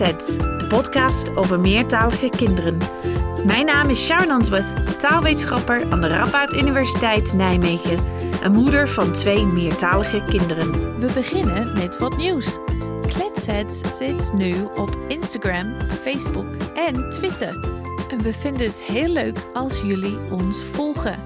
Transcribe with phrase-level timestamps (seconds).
[0.00, 2.78] De podcast over meertalige kinderen.
[3.46, 7.98] Mijn naam is Sharon Answorth, taalwetenschapper aan de Radboud Universiteit Nijmegen
[8.42, 10.98] en moeder van twee meertalige kinderen.
[11.00, 12.58] We beginnen met wat nieuws.
[13.06, 17.60] Kletsets zit nu op Instagram, Facebook en Twitter.
[18.10, 21.18] En we vinden het heel leuk als jullie ons volgen.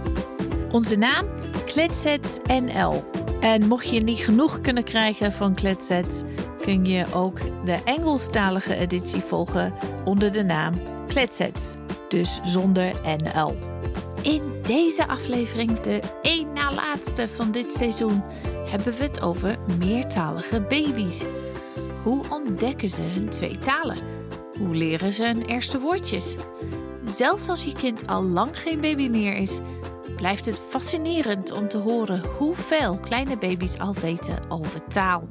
[0.70, 1.26] Onze naam?
[1.66, 3.04] Kletsets NL.
[3.40, 6.22] En mocht je niet genoeg kunnen krijgen van Kletsets,
[6.64, 9.74] kun je ook de Engelstalige editie volgen
[10.04, 10.74] onder de naam
[11.08, 11.74] Kletsets,
[12.08, 13.56] dus zonder NL.
[14.22, 18.22] In deze aflevering, de één na laatste van dit seizoen,
[18.70, 21.24] hebben we het over meertalige baby's.
[22.02, 23.98] Hoe ontdekken ze hun twee talen?
[24.58, 26.36] Hoe leren ze hun eerste woordjes?
[27.06, 29.58] Zelfs als je kind al lang geen baby meer is,
[30.16, 35.28] blijft het fascinerend om te horen hoeveel kleine baby's al weten over taal.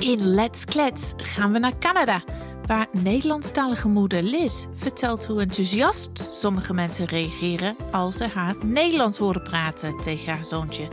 [0.00, 2.22] In Let's Klets gaan we naar Canada,
[2.66, 9.42] waar Nederlandstalige moeder Liz vertelt hoe enthousiast sommige mensen reageren als ze haar Nederlands horen
[9.42, 10.88] praten tegen haar zoontje.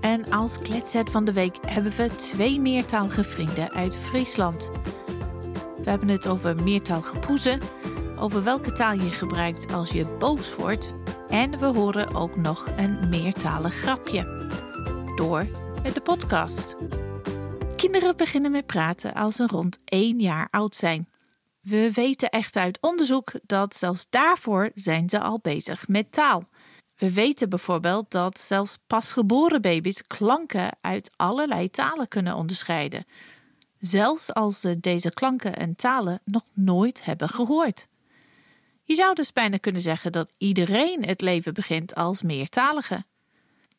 [0.00, 4.70] En als kletset van de week hebben we twee meertalige vrienden uit Friesland.
[5.84, 7.60] We hebben het over meertalige poezen,
[8.18, 10.92] over welke taal je gebruikt als je boos wordt
[11.28, 14.50] en we horen ook nog een meertalig grapje.
[15.16, 15.46] Door
[15.82, 16.76] met de podcast.
[17.82, 21.08] Kinderen beginnen met praten als ze rond 1 jaar oud zijn.
[21.60, 26.48] We weten echt uit onderzoek dat zelfs daarvoor zijn ze al bezig met taal.
[26.96, 33.04] We weten bijvoorbeeld dat zelfs pasgeboren baby's klanken uit allerlei talen kunnen onderscheiden,
[33.78, 37.88] zelfs als ze deze klanken en talen nog nooit hebben gehoord.
[38.84, 43.04] Je zou dus bijna kunnen zeggen dat iedereen het leven begint als meertalige.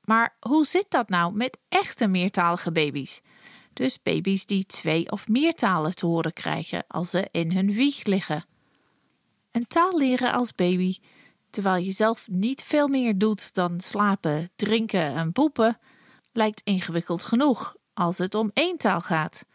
[0.03, 3.21] Maar hoe zit dat nou met echte meertalige baby's?
[3.73, 8.03] Dus baby's die twee of meer talen te horen krijgen als ze in hun wieg
[8.03, 8.45] liggen.
[9.51, 10.97] Een taal leren als baby,
[11.49, 15.79] terwijl je zelf niet veel meer doet dan slapen, drinken en poepen,
[16.31, 19.45] lijkt ingewikkeld genoeg als het om één taal gaat.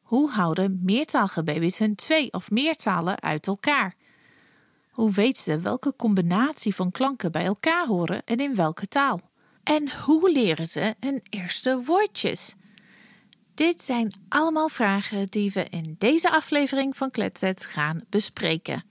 [0.00, 3.96] Hoe houden meertalige baby's hun twee of meer talen uit elkaar?
[4.90, 9.20] Hoe weet ze welke combinatie van klanken bij elkaar horen en in welke taal?
[9.62, 12.54] En hoe leren ze hun eerste woordjes?
[13.62, 18.84] Dit zijn allemaal vragen die we in deze aflevering van Kletset gaan bespreken.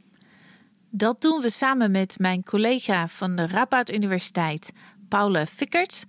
[0.90, 4.72] Dat doen we samen met mijn collega van de Radboud Universiteit,
[5.10, 6.04] Paula Fickerts.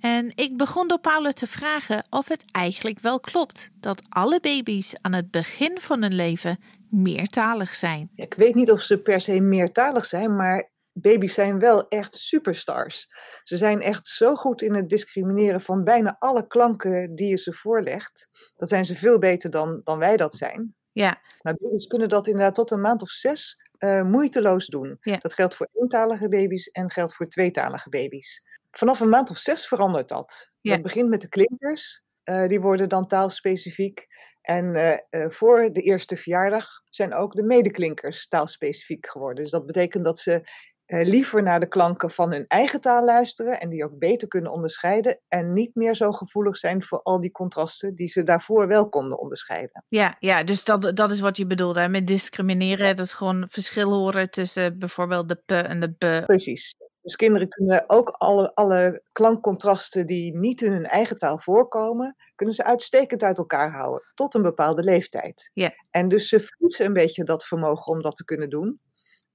[0.00, 4.94] En ik begon door Paula te vragen of het eigenlijk wel klopt dat alle baby's
[5.00, 8.10] aan het begin van hun leven meertalig zijn.
[8.14, 13.06] ik weet niet of ze per se meertalig zijn, maar baby's zijn wel echt superstars.
[13.42, 17.52] Ze zijn echt zo goed in het discrimineren van bijna alle klanken die je ze
[17.52, 18.28] voorlegt.
[18.56, 20.74] Dat zijn ze veel beter dan, dan wij dat zijn.
[20.92, 21.20] Ja.
[21.40, 24.96] Maar baby's kunnen dat inderdaad tot een maand of zes uh, moeiteloos doen.
[25.00, 25.16] Ja.
[25.16, 28.42] Dat geldt voor eentalige baby's en geldt voor tweetalige baby's.
[28.70, 30.50] Vanaf een maand of zes verandert dat.
[30.60, 30.72] Ja.
[30.72, 32.02] Het begint met de klinkers.
[32.24, 34.06] Uh, die worden dan taalspecifiek.
[34.40, 39.42] En uh, uh, voor de eerste verjaardag zijn ook de medeklinkers taalspecifiek geworden.
[39.42, 40.48] Dus dat betekent dat ze
[40.90, 44.52] uh, liever naar de klanken van hun eigen taal luisteren en die ook beter kunnen
[44.52, 45.20] onderscheiden.
[45.28, 49.18] En niet meer zo gevoelig zijn voor al die contrasten die ze daarvoor wel konden
[49.18, 49.84] onderscheiden.
[49.88, 51.88] Ja, ja dus dat, dat is wat je bedoelt hè?
[51.88, 52.96] met discrimineren.
[52.96, 56.26] Dat is gewoon verschil horen tussen bijvoorbeeld de p en de b.
[56.26, 56.74] Precies.
[57.02, 62.54] Dus kinderen kunnen ook alle, alle klankcontrasten die niet in hun eigen taal voorkomen, kunnen
[62.54, 65.50] ze uitstekend uit elkaar houden, tot een bepaalde leeftijd.
[65.52, 65.72] Ja.
[65.90, 68.80] En dus ze verliezen een beetje dat vermogen om dat te kunnen doen.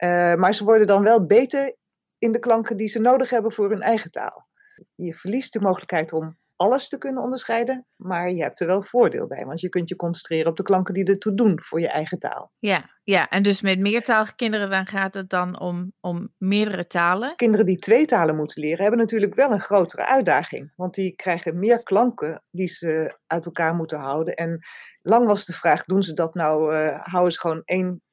[0.04, 1.76] Uh, maar ze worden dan wel beter
[2.18, 4.48] in de klanken die ze nodig hebben voor hun eigen taal.
[4.96, 9.28] Je verliest de mogelijkheid om alles te kunnen onderscheiden, maar je hebt er wel voordeel
[9.28, 12.20] bij, want je kunt je concentreren op de klanken die ertoe doen voor je eigen
[12.20, 12.52] taal.
[12.60, 13.30] Ja, ja.
[13.30, 17.36] en dus met meertalige kinderen dan gaat het dan om, om meerdere talen?
[17.36, 21.60] Kinderen die twee talen moeten leren hebben natuurlijk wel een grotere uitdaging, want die krijgen
[21.60, 24.34] meer klanken die ze uit elkaar moeten houden.
[24.34, 24.60] En
[25.02, 28.04] lang was de vraag, doen ze dat nou, uh, houden ze gewoon één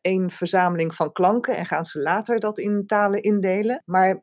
[0.00, 3.82] één verzameling van klanken en gaan ze later dat in talen indelen.
[3.84, 4.22] Maar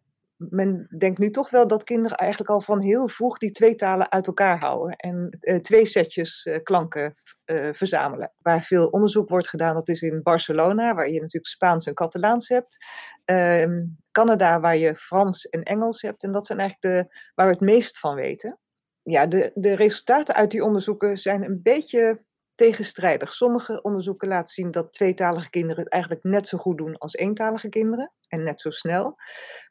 [0.49, 4.11] men denkt nu toch wel dat kinderen eigenlijk al van heel vroeg die twee talen
[4.11, 7.13] uit elkaar houden en uh, twee setjes uh, klanken
[7.71, 8.33] verzamelen.
[8.37, 12.47] Waar veel onderzoek wordt gedaan, dat is in Barcelona, waar je natuurlijk Spaans en Catalaans
[12.47, 12.85] hebt.
[13.25, 16.23] Ehm, Canada, waar je Frans en Engels hebt.
[16.23, 18.59] En dat zijn eigenlijk de waar we het meest van weten.
[19.03, 22.23] Ja, de, de resultaten uit die onderzoeken zijn een beetje
[22.61, 23.33] tegenstrijdig.
[23.33, 27.69] Sommige onderzoeken laten zien dat tweetalige kinderen het eigenlijk net zo goed doen als eentalige
[27.69, 29.15] kinderen en net zo snel.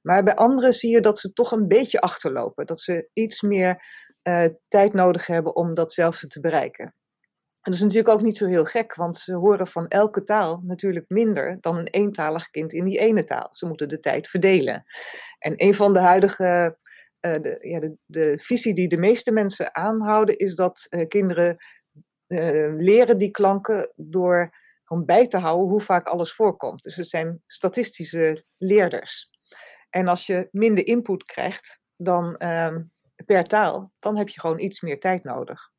[0.02, 3.84] Maar bij anderen zie je dat ze toch een beetje achterlopen, dat ze iets meer
[4.28, 6.84] uh, tijd nodig hebben om datzelfde te bereiken.
[6.84, 10.60] En dat is natuurlijk ook niet zo heel gek, want ze horen van elke taal
[10.64, 13.46] natuurlijk minder dan een eentalig kind in die ene taal.
[13.50, 14.82] Ze moeten de tijd verdelen.
[15.38, 16.78] En een van de huidige,
[17.26, 21.56] uh, de, ja, de, de, visie die de meeste mensen aanhouden, is dat uh, kinderen
[22.31, 26.82] uh, leren die klanken door gewoon bij te houden hoe vaak alles voorkomt.
[26.82, 29.31] Dus het zijn statistische leerders.
[29.91, 32.82] En als je minder input krijgt dan ehm,
[33.27, 35.71] per taal, dan heb je gewoon iets meer tijd nodig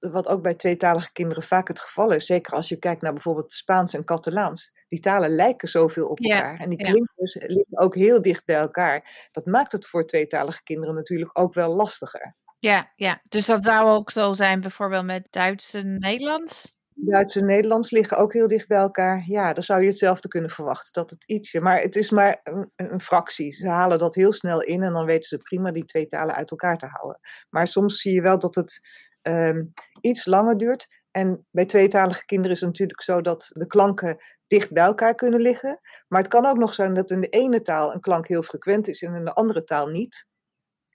[0.00, 3.52] wat ook bij tweetalige kinderen vaak het geval is, zeker als je kijkt naar bijvoorbeeld
[3.52, 6.58] Spaans en Catalaans, die talen lijken zoveel op elkaar.
[6.58, 9.28] en die klinkers liggen ook heel dicht bij elkaar.
[9.32, 12.36] Dat maakt het voor tweetalige kinderen natuurlijk ook wel lastiger.
[12.60, 16.74] Ja, ja, dus dat zou ook zo zijn bijvoorbeeld met Duits en Nederlands?
[16.94, 19.24] Duits en Nederlands liggen ook heel dicht bij elkaar.
[19.26, 20.92] Ja, dan zou je hetzelfde kunnen verwachten.
[20.92, 22.40] Dat het ietsje, maar het is maar
[22.76, 23.52] een, fractie.
[23.52, 26.50] Ze halen dat heel snel in en dan weten ze prima die twee talen uit
[26.50, 27.20] elkaar te houden.
[27.50, 28.80] Maar soms zie je wel dat het
[29.22, 30.86] um, iets langer duurt.
[31.10, 34.16] En bij tweetalige kinderen is het natuurlijk zo dat de klanken
[34.46, 35.80] dicht bij elkaar kunnen liggen.
[36.08, 38.88] Maar het kan ook nog zijn dat in de ene taal een klank heel frequent
[38.88, 40.28] is en in de andere taal niet.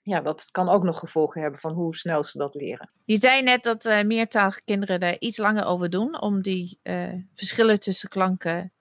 [0.06, 2.90] Ja, dat kan ook nog gevolgen hebben van hoe snel ze dat leren.
[3.04, 7.12] Je zei net dat uh, meertalige kinderen er iets langer over doen om die uh,
[7.34, 8.72] verschillen tussen klanken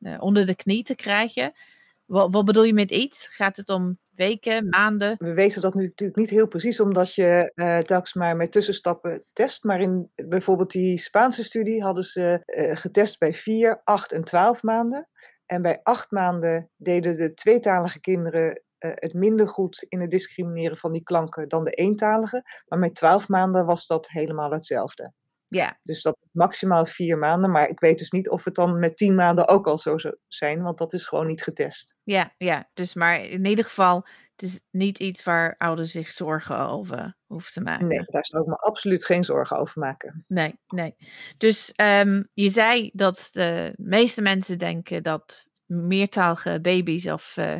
[0.00, 1.52] uh, onder de knie te krijgen.
[2.04, 3.26] Wat, wat bedoel je met iets?
[3.26, 5.14] Gaat het om weken, maanden?
[5.18, 9.24] We weten dat nu natuurlijk niet heel precies, omdat je uh, telkens maar met tussenstappen
[9.32, 9.64] test.
[9.64, 12.42] Maar in bijvoorbeeld die Spaanse studie hadden ze
[12.74, 15.08] getest bij 4, 8 en 12 maanden.
[15.46, 20.92] En bij 8 maanden deden de tweetalige kinderen het minder goed in het discrimineren van
[20.92, 22.42] die klanken dan de eentalige.
[22.68, 25.12] Maar met 12 maanden was dat helemaal hetzelfde.
[25.48, 25.78] Ja.
[25.82, 27.50] Dus dat maximaal vier maanden.
[27.50, 30.16] Maar ik weet dus niet of het dan met tien maanden ook al zo zou
[30.28, 31.96] zijn, want dat is gewoon niet getest.
[32.02, 32.70] Ja, ja.
[32.74, 34.06] Dus maar in ieder geval,
[34.36, 37.86] het is niet iets waar ouders zich zorgen over hoeven te maken.
[37.86, 40.24] Nee, daar zou ik me absoluut geen zorgen over maken.
[40.28, 40.96] Nee, nee.
[41.36, 47.56] Dus um, je zei dat de meeste mensen denken dat meertalige baby's of uh,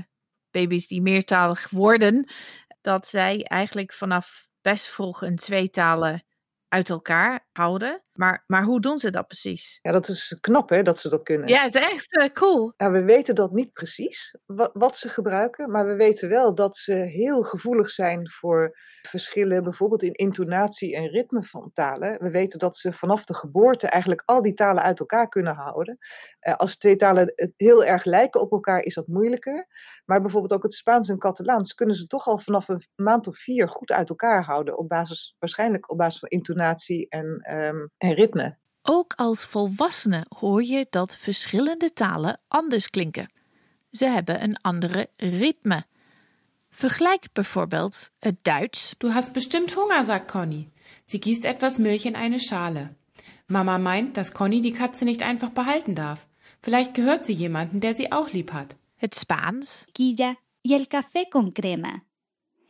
[0.52, 2.28] baby's die meertalig worden,
[2.80, 6.24] dat zij eigenlijk vanaf best vroeg een tweetalen
[6.68, 8.02] uit elkaar houden.
[8.12, 9.78] Maar, maar hoe doen ze dat precies?
[9.82, 11.48] Ja, dat is knap hè, dat ze dat kunnen.
[11.48, 12.72] Ja, het is echt uh, cool.
[12.76, 15.70] Ja, we weten dat niet precies, wat, wat, ze gebruiken.
[15.70, 18.78] Maar we weten wel dat ze heel gevoelig zijn voor
[19.08, 22.22] verschillen, bijvoorbeeld in intonatie en ritme van talen.
[22.22, 25.98] We weten dat ze vanaf de geboorte eigenlijk al die talen uit elkaar kunnen houden.
[26.48, 29.66] Uh, als twee talen heel erg lijken op elkaar, is dat moeilijker.
[30.04, 33.36] Maar bijvoorbeeld ook het Spaans en Catalaans kunnen ze toch al vanaf een maand of
[33.36, 34.78] vier goed uit elkaar houden.
[34.78, 38.56] Op basis, waarschijnlijk op basis van intonatie en, um, en ritme.
[38.82, 43.32] Ook als volwassene hoor je dat verschillende talen anders klinken.
[43.90, 45.84] Ze hebben een andere ritme.
[46.70, 48.94] Vergelijk bijvoorbeeld het Duits.
[48.98, 50.68] Du hast bestimmt Hunger, sagt Conny.
[51.04, 52.94] Sie gießt etwas Milch in eine Schale.
[53.46, 56.26] Mama meint, dass Conny die Katze nicht einfach behalten darf.
[56.60, 58.76] Vielleicht gehört sie jemanden, der sie auch lieb hat.
[58.96, 59.86] Het Spaans.
[59.94, 62.04] Quilla y el café con crema.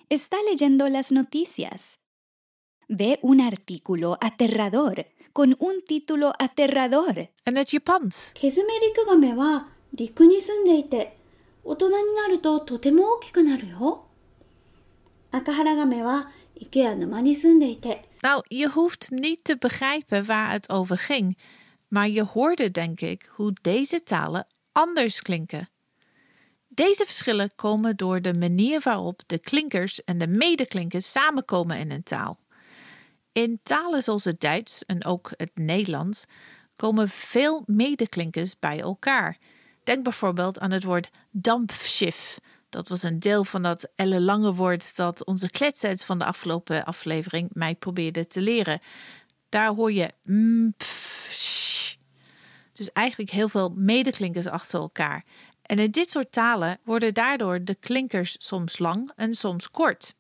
[0.08, 1.99] Está leyendo las noticias.
[2.88, 7.28] Ve un artículo aterrador con un título aterrador.
[7.44, 8.31] En het Japans.
[8.33, 11.18] ケズメリクガメは陸に住んでいて、
[11.64, 14.06] 大人になるととても大きくなるよ。
[15.31, 18.06] 赤原ガメは池や沼に住んでいて。
[18.21, 21.38] Nou, je hoeft niet te begrijpen waar het over ging,
[21.88, 25.69] maar je hoorde denk ik hoe deze talen anders klinken.
[26.68, 32.04] Deze verschillen komen door de manier waarop de klinkers en de medeklinkers samenkomen in een
[32.04, 32.38] taal.
[33.32, 36.24] In talen zoals het Duits en ook het Nederlands
[36.77, 39.39] komen veel medeklinkers bij elkaar.
[39.84, 42.41] Denk bijvoorbeeld aan het woord dampschiff.
[42.69, 47.51] Dat was een deel van dat ellenlange woord dat onze kletsets van de afgelopen aflevering
[47.53, 48.81] mij probeerde te leren.
[49.48, 50.10] Daar hoor je
[50.77, 51.94] pff, sh.
[52.72, 55.24] Dus eigenlijk heel veel medeklinkers achter elkaar.
[55.62, 60.15] En in dit soort talen worden daardoor de klinkers soms lang en soms kort.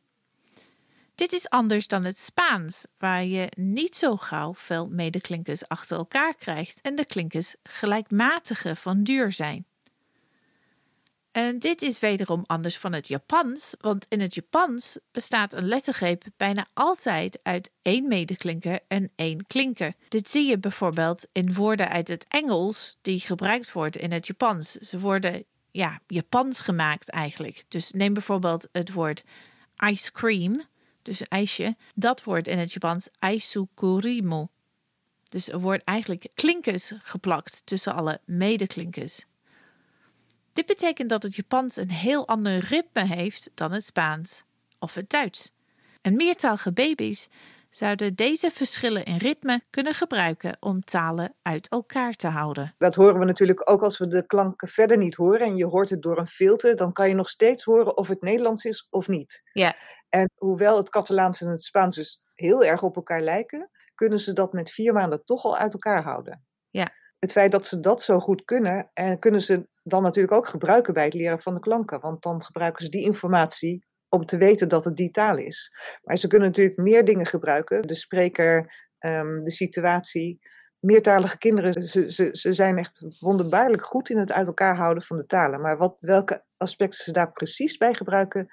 [1.14, 6.34] Dit is anders dan het Spaans, waar je niet zo gauw veel medeklinkers achter elkaar
[6.34, 9.66] krijgt en de klinkers gelijkmatige van duur zijn.
[11.32, 16.24] En dit is wederom anders van het Japans, want in het Japans bestaat een lettergreep
[16.36, 19.94] bijna altijd uit één medeklinker en één klinker.
[20.08, 24.72] Dit zie je bijvoorbeeld in woorden uit het Engels die gebruikt worden in het Japans.
[24.72, 27.64] Ze worden ja, Japans gemaakt eigenlijk.
[27.68, 29.24] Dus neem bijvoorbeeld het woord
[29.90, 30.62] ice cream
[31.02, 34.46] dus ijsje, dat wordt in het Japans aisukurimu.
[35.28, 39.24] Dus er wordt eigenlijk klinkers geplakt tussen alle medeklinkers.
[40.52, 44.42] Dit betekent dat het Japans een heel ander ritme heeft dan het Spaans
[44.78, 45.50] of het Duits.
[46.00, 47.28] En meertalige baby's
[47.74, 52.74] zouden deze verschillen in ritme kunnen gebruiken om talen uit elkaar te houden.
[52.78, 55.90] Dat horen we natuurlijk ook als we de klanken verder niet horen en je hoort
[55.90, 59.08] het door een filter, dan kan je nog steeds horen of het Nederlands is of
[59.08, 59.42] niet.
[59.52, 59.74] Ja.
[60.08, 64.32] En hoewel het Catalaans en het Spaans dus heel erg op elkaar lijken, kunnen ze
[64.32, 66.44] dat met vier maanden toch al uit elkaar houden.
[66.68, 66.92] Ja.
[67.18, 70.94] Het feit dat ze dat zo goed kunnen, en kunnen ze dan natuurlijk ook gebruiken
[70.94, 72.00] bij het leren van de klanken.
[72.00, 75.72] Want dan gebruiken ze die informatie om te weten dat het die taal is.
[76.02, 77.82] Maar ze kunnen natuurlijk meer dingen gebruiken.
[77.82, 80.50] De spreker, ehm, de situatie.
[80.78, 85.16] Meertalige kinderen, ze, ze, ze zijn echt wonderbaarlijk goed in het uit elkaar houden van
[85.16, 85.60] de talen.
[85.60, 88.52] Maar wat, welke aspecten ze daar precies bij gebruiken,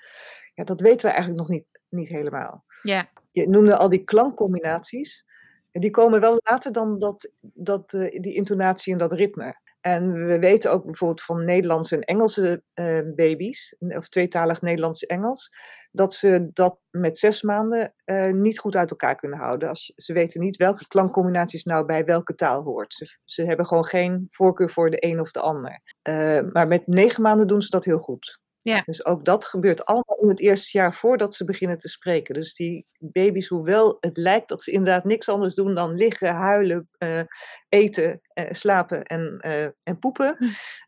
[0.53, 2.63] ja, dat weten we eigenlijk nog niet, niet helemaal.
[2.81, 3.09] Ja.
[3.31, 5.25] Je noemde al die klankcombinaties.
[5.71, 9.53] Die komen wel later dan dat, dat, uh, die intonatie en dat ritme.
[9.81, 15.49] En we weten ook bijvoorbeeld van Nederlandse en Engelse uh, baby's, of tweetalig Nederlands-Engels,
[15.91, 19.69] dat ze dat met zes maanden uh, niet goed uit elkaar kunnen houden.
[19.69, 22.93] Als, ze weten niet welke klankcombinaties nou bij welke taal hoort.
[22.93, 25.81] Ze, ze hebben gewoon geen voorkeur voor de een of de ander.
[26.09, 28.39] Uh, maar met negen maanden doen ze dat heel goed.
[28.61, 28.81] Ja.
[28.85, 32.33] Dus ook dat gebeurt allemaal in het eerste jaar voordat ze beginnen te spreken.
[32.33, 36.89] Dus die baby's, hoewel het lijkt dat ze inderdaad niks anders doen dan liggen, huilen,
[37.03, 37.21] uh,
[37.69, 40.37] eten, uh, slapen en, uh, en poepen,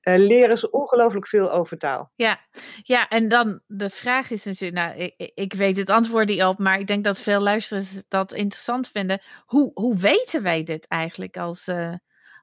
[0.01, 2.11] leren ze ongelooflijk veel over taal.
[2.15, 2.39] Ja.
[2.81, 6.59] ja, en dan de vraag is natuurlijk, nou, ik, ik weet het antwoord niet op,
[6.59, 9.21] maar ik denk dat veel luisteraars dat interessant vinden.
[9.45, 11.67] Hoe, hoe weten wij dit eigenlijk als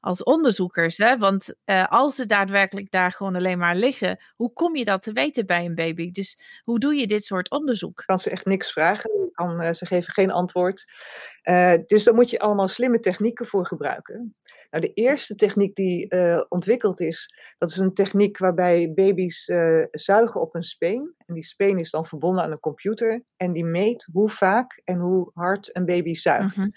[0.01, 0.97] als onderzoekers.
[0.97, 1.19] Hè?
[1.19, 5.13] Want uh, als ze daadwerkelijk daar gewoon alleen maar liggen, hoe kom je dat te
[5.13, 6.11] weten bij een baby?
[6.11, 8.03] Dus hoe doe je dit soort onderzoek?
[8.07, 10.93] Kan ze echt niks vragen, kan, uh, ze geven geen antwoord.
[11.49, 14.37] Uh, dus daar moet je allemaal slimme technieken voor gebruiken.
[14.71, 16.09] Nou, de eerste techniek die
[16.49, 19.45] ontwikkeld is, dat is een techniek waarbij baby's
[19.91, 21.15] zuigen op een speen.
[21.27, 24.99] En die speen is dan verbonden aan een computer en die meet hoe vaak en
[24.99, 26.57] hoe hard een baby zuigt.
[26.57, 26.69] Mhm.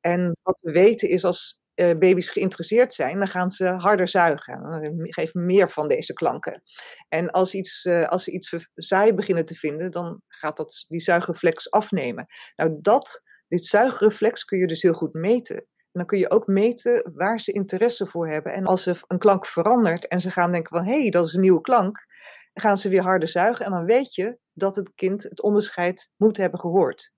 [0.00, 4.62] En wat we weten is als baby's geïnteresseerd zijn, dan gaan ze harder zuigen.
[4.62, 6.62] Dan geven meer van deze klanken.
[7.08, 11.00] En als, iets, uh, als ze iets saai beginnen te vinden, dan gaat dat, die
[11.00, 12.26] zuigreflex afnemen.
[12.56, 15.56] Nou, dat, dit zuigreflex kun je dus heel goed meten.
[15.56, 18.52] En dan kun je ook meten waar ze interesse voor hebben.
[18.52, 21.34] En als er een klank verandert en ze gaan denken van, hé, hey, dat is
[21.34, 22.06] een nieuwe klank,
[22.54, 23.64] gaan ze weer harder zuigen.
[23.64, 27.13] En dan weet je dat het kind het onderscheid moet hebben gehoord.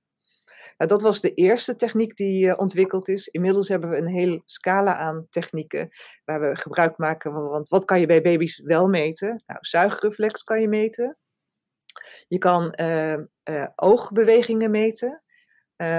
[0.76, 3.26] Nou, dat was de eerste techniek die uh, ontwikkeld is.
[3.26, 5.88] Inmiddels hebben we een hele scala aan technieken
[6.24, 7.44] waar we gebruik maken van.
[7.44, 9.42] Want wat kan je bij baby's wel meten?
[9.46, 11.18] Nou, zuigreflex kan je meten.
[12.28, 13.16] Je kan uh,
[13.50, 15.22] uh, oogbewegingen meten.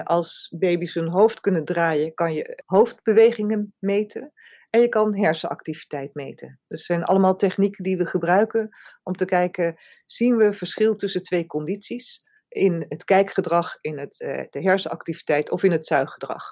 [0.04, 4.34] als baby's hun hoofd kunnen draaien, kan je hoofdbewegingen meten.
[4.70, 6.60] En je kan hersenactiviteit meten.
[6.68, 8.70] Dus zijn allemaal technieken die we gebruiken
[9.04, 12.26] om te kijken, zien we verschil tussen twee condities?
[12.58, 16.44] In het kijkgedrag, in het, uh, de hersenactiviteit of in het zuiggedrag.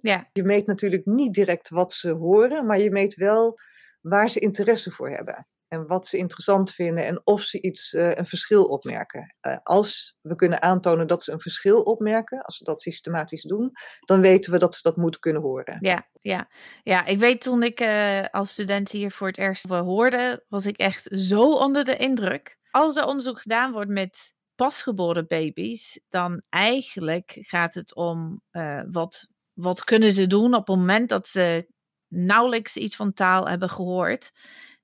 [0.00, 0.28] Ja.
[0.32, 3.58] Je meet natuurlijk niet direct wat ze horen, maar je meet wel
[4.00, 5.46] waar ze interesse voor hebben.
[5.68, 9.36] En wat ze interessant vinden en of ze iets, uh, een verschil opmerken.
[9.46, 13.70] Uh, als we kunnen aantonen dat ze een verschil opmerken, als we dat systematisch doen,
[14.00, 15.76] dan weten we dat ze dat moeten kunnen horen.
[15.80, 16.48] Ja, ja.
[16.82, 20.76] ja ik weet toen ik uh, als student hier voor het eerst hoorde, was ik
[20.76, 22.58] echt zo onder de indruk.
[22.70, 29.28] Als er onderzoek gedaan wordt met pasgeboren baby's, dan eigenlijk gaat het om uh, wat,
[29.52, 31.66] wat kunnen ze doen op het moment dat ze
[32.08, 34.32] nauwelijks iets van taal hebben gehoord.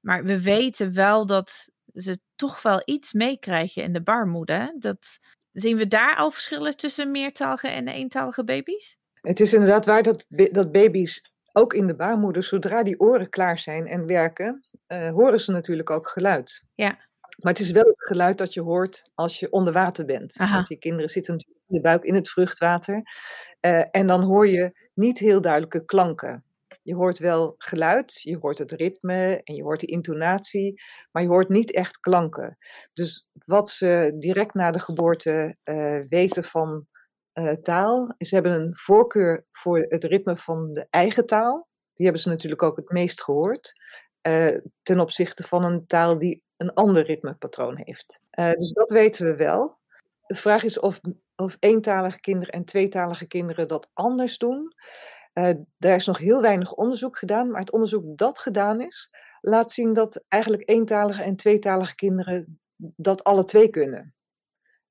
[0.01, 4.75] Maar we weten wel dat ze toch wel iets meekrijgen in de baarmoeder.
[4.79, 5.19] Dat,
[5.53, 8.97] zien we daar al verschillen tussen meertalige en eentalige baby's?
[9.21, 11.23] Het is inderdaad waar dat, dat baby's
[11.53, 15.91] ook in de baarmoeder, zodra die oren klaar zijn en werken, uh, horen ze natuurlijk
[15.91, 16.65] ook geluid.
[16.75, 17.08] Ja.
[17.39, 20.37] Maar het is wel het geluid dat je hoort als je onder water bent.
[20.39, 20.55] Aha.
[20.55, 23.03] Want die kinderen zitten natuurlijk in de buik in het vruchtwater.
[23.61, 26.45] Uh, en dan hoor je niet heel duidelijke klanken.
[26.83, 31.29] Je hoort wel geluid, je hoort het ritme en je hoort de intonatie, maar je
[31.29, 32.59] hoort niet echt klanken.
[32.93, 36.87] Dus wat ze direct na de geboorte uh, weten van
[37.35, 41.69] uh, taal, ze hebben een voorkeur voor het ritme van de eigen taal.
[41.93, 43.73] Die hebben ze natuurlijk ook het meest gehoord.
[44.83, 48.21] ten opzichte van een taal die een ander ritmepatroon heeft.
[48.39, 49.79] Uh, dus dat weten we wel.
[50.27, 51.01] De vraag is of,
[51.37, 54.73] of eentalige kinderen en tweetalige kinderen dat anders doen.
[55.35, 59.11] Uh, daar is nog heel weinig onderzoek gedaan, maar het onderzoek dat gedaan is,
[59.41, 64.15] laat zien dat eigenlijk eentalige en tweetalige kinderen dat alle twee kunnen.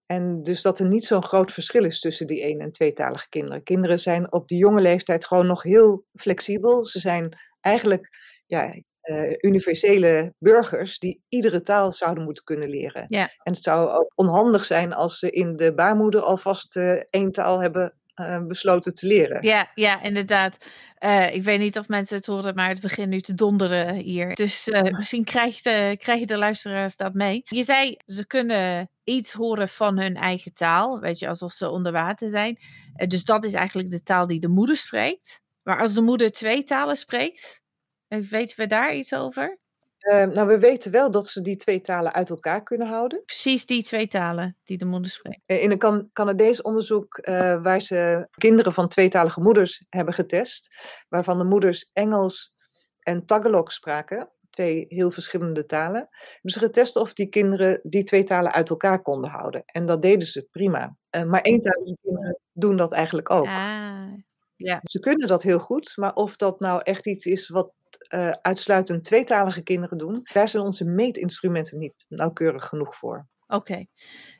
[0.05, 3.63] En dus dat er niet zo'n groot verschil is tussen die een- en tweetalige kinderen.
[3.63, 6.85] Kinderen zijn op die jonge leeftijd gewoon nog heel flexibel.
[6.85, 8.09] Ze zijn eigenlijk
[8.45, 13.03] ja, uh, universele burgers die iedere taal zouden moeten kunnen leren.
[13.07, 13.21] Ja.
[13.43, 17.61] En het zou ook onhandig zijn als ze in de baarmoeder alvast uh, één taal
[17.61, 19.43] hebben eh, besloten te leren.
[19.43, 20.57] Ja, ja inderdaad.
[20.95, 24.35] Eh, ik weet niet of mensen het horen, maar het begint nu te donderen hier.
[24.35, 27.41] Dus eh, misschien krijgt, uh, krijgen de luisteraars dat mee.
[27.43, 30.99] Je zei, ze kunnen iets horen van hun eigen taal.
[30.99, 32.59] Weet je, alsof ze onder water zijn.
[33.07, 35.41] dus dat is eigenlijk de taal die de moeder spreekt.
[35.63, 37.61] Maar als de moeder twee talen spreekt,
[38.07, 39.57] weten we daar iets over?
[39.99, 43.23] Uh, nou, we weten wel dat ze die twee talen uit elkaar kunnen houden.
[43.25, 45.49] Precies die twee talen die de moeder spreekt.
[45.49, 50.75] In een kan Canadees onderzoek uh, waar ze kinderen van tweetalige moeders hebben getest,
[51.09, 52.53] waarvan de moeders Engels
[52.99, 58.23] en Tagalog spraken, twee heel verschillende talen, hebben ze getest of die kinderen die twee
[58.23, 59.63] talen uit elkaar konden houden.
[59.65, 60.97] En dat deden ze prima.
[61.11, 63.47] Uh, maar eentalige kinderen doen dat eigenlijk ook.
[63.47, 64.13] Ah,
[64.55, 64.79] ja.
[64.81, 67.73] Ze kunnen dat heel goed, maar of dat nou echt iets is wat
[68.13, 73.27] uh, uitsluitend tweetalige kinderen doen, daar zijn onze meetinstrumenten niet nauwkeurig genoeg voor.
[73.47, 73.55] Oké.
[73.55, 73.87] Okay.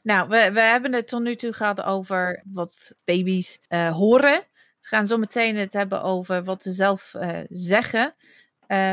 [0.04, 4.44] Nou, we, we hebben het tot nu toe gehad over wat baby's uh, horen.
[4.82, 8.16] We gaan zo meteen het hebben over wat ze zelf uh, zeggen.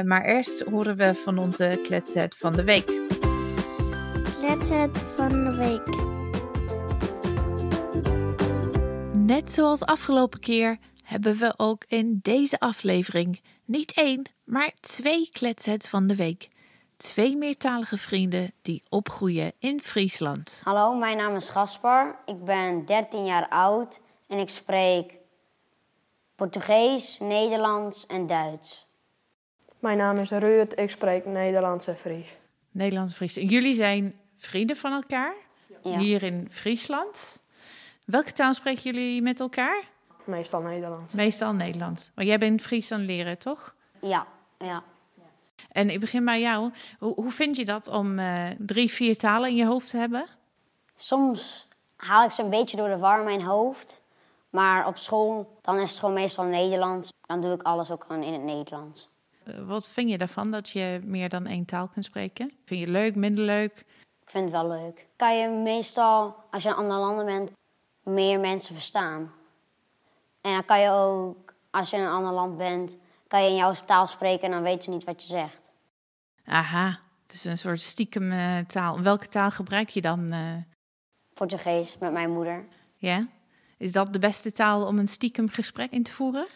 [0.04, 2.86] maar eerst horen we van onze kletset van de week.
[4.40, 6.12] Kletset van de week.
[9.16, 15.88] Net zoals afgelopen keer hebben we ook in deze aflevering niet één, maar twee kletsets
[15.88, 16.48] van de week.
[16.96, 20.60] Twee meertalige vrienden die opgroeien in Friesland.
[20.64, 22.18] Hallo, mijn naam is Gaspar.
[22.26, 25.14] Ik ben 13 jaar oud en ik spreek
[26.34, 28.86] Portugees, Nederlands en Duits.
[29.78, 32.26] Mijn naam is Ruud, ik spreek Nederlands en Fries.
[32.70, 33.36] Nederlands en Fries.
[33.36, 35.34] En jullie zijn vrienden van elkaar
[35.82, 35.98] Ja.
[35.98, 37.42] hier in Friesland.
[38.04, 39.82] Welke taal spreken jullie met elkaar?
[40.26, 41.14] Meestal Nederlands.
[41.14, 42.10] Meestal Nederlands.
[42.14, 43.74] Maar jij bent Fries aan het leren, toch?
[44.00, 44.26] Ja,
[44.58, 44.82] ja.
[45.72, 46.70] En ik begin bij jou.
[46.98, 50.26] Hoe, hoe vind je dat om eh, drie, vier talen in je hoofd te hebben?
[50.96, 54.02] Soms haal ik ze een beetje door de war in mijn hoofd.
[54.50, 57.12] Maar op school, dan is het gewoon meestal Nederlands.
[57.26, 59.08] Dan doe ik alles ook gewoon in het Nederlands.
[59.44, 62.52] Eh, wat vind je daarvan dat je meer dan één taal kunt spreken?
[62.64, 63.84] Vind je het leuk, minder leuk?
[64.22, 65.06] Ik vind het wel leuk.
[65.16, 67.50] Kan je meestal, als je in andere landen bent,
[68.02, 69.32] meer mensen verstaan.
[70.44, 73.56] En dan kan je ook, als je in een ander land bent, kan je in
[73.56, 75.70] jouw taal spreken en dan weten ze niet wat je zegt.
[76.44, 79.00] Aha, het is een soort stiekem eh, taal.
[79.00, 80.30] Welke taal gebruik je dan?
[80.30, 80.56] eh?
[81.34, 82.64] Portugees met mijn moeder.
[82.96, 83.26] ja?
[83.78, 86.46] Is dat de beste taal om een stiekem gesprek in te voeren?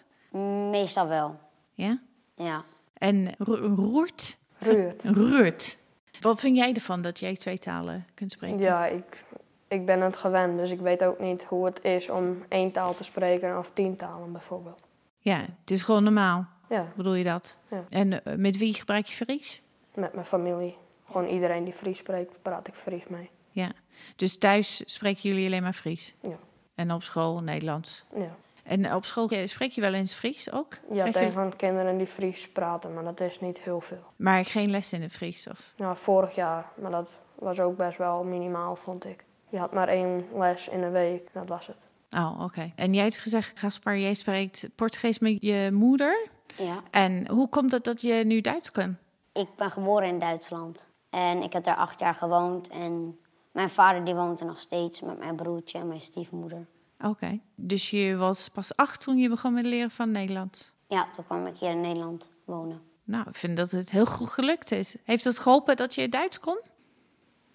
[0.70, 1.40] Meestal wel,
[1.72, 1.98] Ja?
[2.36, 2.64] ja.
[2.94, 4.38] En ro- roert?
[4.58, 5.02] Ruud.
[5.04, 5.78] Roert.
[6.20, 8.58] Wat vind jij ervan dat jij twee talen kunt spreken?
[8.58, 9.24] Ja, ik,
[9.68, 12.94] ik ben het gewend, dus ik weet ook niet hoe het is om één taal
[12.94, 14.80] te spreken of tien talen bijvoorbeeld.
[15.18, 16.46] Ja, het is gewoon normaal.
[16.68, 17.58] Ja, Bedoel je dat?
[17.70, 17.84] Ja.
[17.90, 19.62] En eh, met wie gebruik je Fries?
[19.94, 20.76] met mijn familie.
[21.06, 23.30] Gewoon iedereen die Fries spreekt, praat ik Fries mee.
[23.50, 23.70] Ja.
[24.16, 26.14] Dus thuis spreken jullie alleen maar Fries?
[26.22, 26.36] Ja.
[26.74, 28.04] En op school Nederlands?
[28.14, 30.72] Ja, En op school spreek je wel eens Fries ook?
[30.90, 34.02] ja Krijg je- tegen kinderen die Fries praten, maar dat is niet heel veel.
[34.16, 35.48] Maar geen les in het Fries?
[35.48, 35.72] Of?
[35.76, 39.24] Ja, vorig jaar, maar dat was ook best wel minimaal, vond ik.
[39.50, 41.76] Je had maar één les in de week, dat was het.
[42.10, 42.72] Oh, oké.
[42.76, 46.28] En jij hebt gezegd, Gaspar, jij spreekt Portugees met je moeder.
[46.56, 46.82] ja.
[46.90, 48.96] En hoe komt het dat je nu Duits kan?
[49.32, 50.86] Ik ben geboren in Duitsland.
[51.10, 52.68] En ik heb daar acht jaar gewoond.
[52.68, 53.18] En
[53.52, 56.66] mijn vader die woont er nog steeds met mijn broertje en mijn stiefmoeder.
[57.00, 57.40] Oké.
[57.54, 60.72] Dus je was pas acht toen je begon met leren van Nederlands?
[60.86, 62.80] Ja, toen kwam ik hier in Nederland wonen.
[63.04, 64.96] Nou, ik vind dat het heel goed gelukt is.
[65.04, 66.58] Heeft het geholpen dat je Duits kon?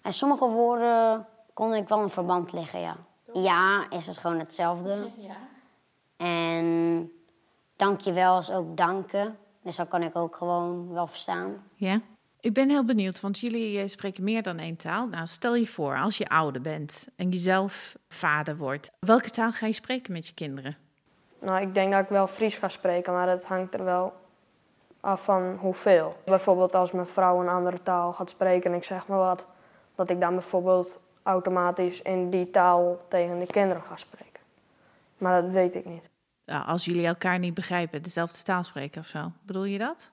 [0.02, 2.96] En sommige woorden kon ik wel in verband leggen, ja.
[3.32, 5.10] Ja is het gewoon hetzelfde.
[6.16, 7.10] En
[7.76, 9.36] dankjewel is ook danken.
[9.62, 11.62] Dus dat kan ik ook gewoon wel verstaan.
[11.74, 12.00] Ja.
[12.40, 15.06] Ik ben heel benieuwd, want jullie eh, spreken meer dan één taal.
[15.06, 19.66] Nou, stel je voor, als je ouder bent en jezelf vader wordt, welke taal ga
[19.66, 20.76] je spreken met je kinderen?
[21.40, 24.12] Nou, ik denk dat ik wel Fries ga spreken, maar het hangt er wel
[25.00, 26.16] af van hoeveel.
[26.24, 29.46] Bijvoorbeeld als mijn vrouw een andere taal gaat spreken en ik zeg maar wat,
[29.94, 34.40] dat ik dan bijvoorbeeld automatisch in die taal tegen de kinderen ga spreken.
[35.18, 36.08] Maar dat weet ik niet.
[36.44, 39.32] Nou, als jullie elkaar niet begrijpen, dezelfde taal spreken of zo.
[39.42, 40.12] Bedoel je dat?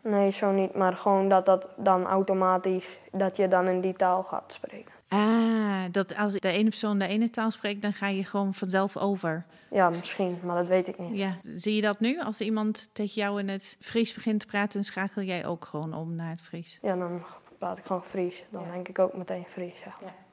[0.00, 4.22] Nee, zo niet, maar gewoon dat dat dan automatisch, dat je dan in die taal
[4.22, 4.92] gaat spreken.
[5.08, 8.96] Ah, dat als de ene persoon de ene taal spreekt, dan ga je gewoon vanzelf
[8.96, 9.46] over.
[9.70, 11.16] Ja, misschien, maar dat weet ik niet.
[11.16, 12.20] Ja, zie je dat nu?
[12.20, 15.94] Als iemand tegen jou in het Fries begint te praten, dan schakel jij ook gewoon
[15.94, 16.78] om naar het Fries.
[16.82, 17.24] Ja, dan
[17.58, 18.44] praat ik gewoon Fries.
[18.50, 20.23] Dan denk ik ook meteen Fries, maar.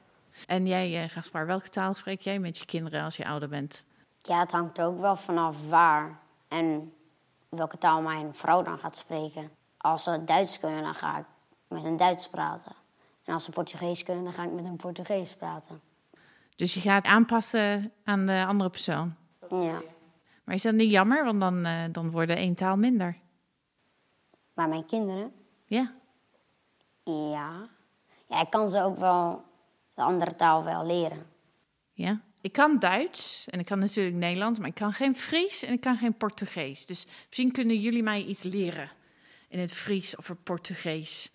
[0.46, 3.84] En jij, eh, Gaspar, welke taal spreek jij met je kinderen als je ouder bent?
[4.22, 6.18] Ja, het hangt er ook wel vanaf waar
[6.48, 6.92] en
[7.48, 9.50] welke taal mijn vrouw dan gaat spreken.
[9.76, 11.24] Als ze Duits kunnen, dan ga ik
[11.68, 12.72] met een Duits praten.
[13.24, 15.80] En als ze Portugees kunnen, dan ga ik met een Portugees praten.
[16.56, 19.14] Dus je gaat aanpassen aan de andere persoon.
[19.50, 19.82] Ja.
[20.44, 21.24] Maar is dat niet jammer?
[21.24, 23.16] Want dan, eh, dan worden één taal minder.
[24.54, 25.32] Maar mijn kinderen,
[25.66, 25.92] Ja.
[27.04, 27.68] ja.
[28.26, 29.44] Ja, ik kan ze ook wel
[29.94, 31.26] de andere taal wel leren.
[31.92, 32.20] Ja.
[32.40, 35.80] Ik kan Duits en ik kan natuurlijk Nederlands, maar ik kan geen Fries en ik
[35.80, 36.86] kan geen Portugees.
[36.86, 38.90] Dus misschien kunnen jullie mij iets leren
[39.48, 41.30] in het Fries of het Portugees.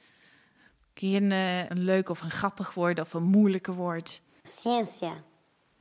[0.93, 4.21] Kun je een, eh, een leuk of een grappig woord of een moeilijke woord?
[4.43, 5.23] Ciência.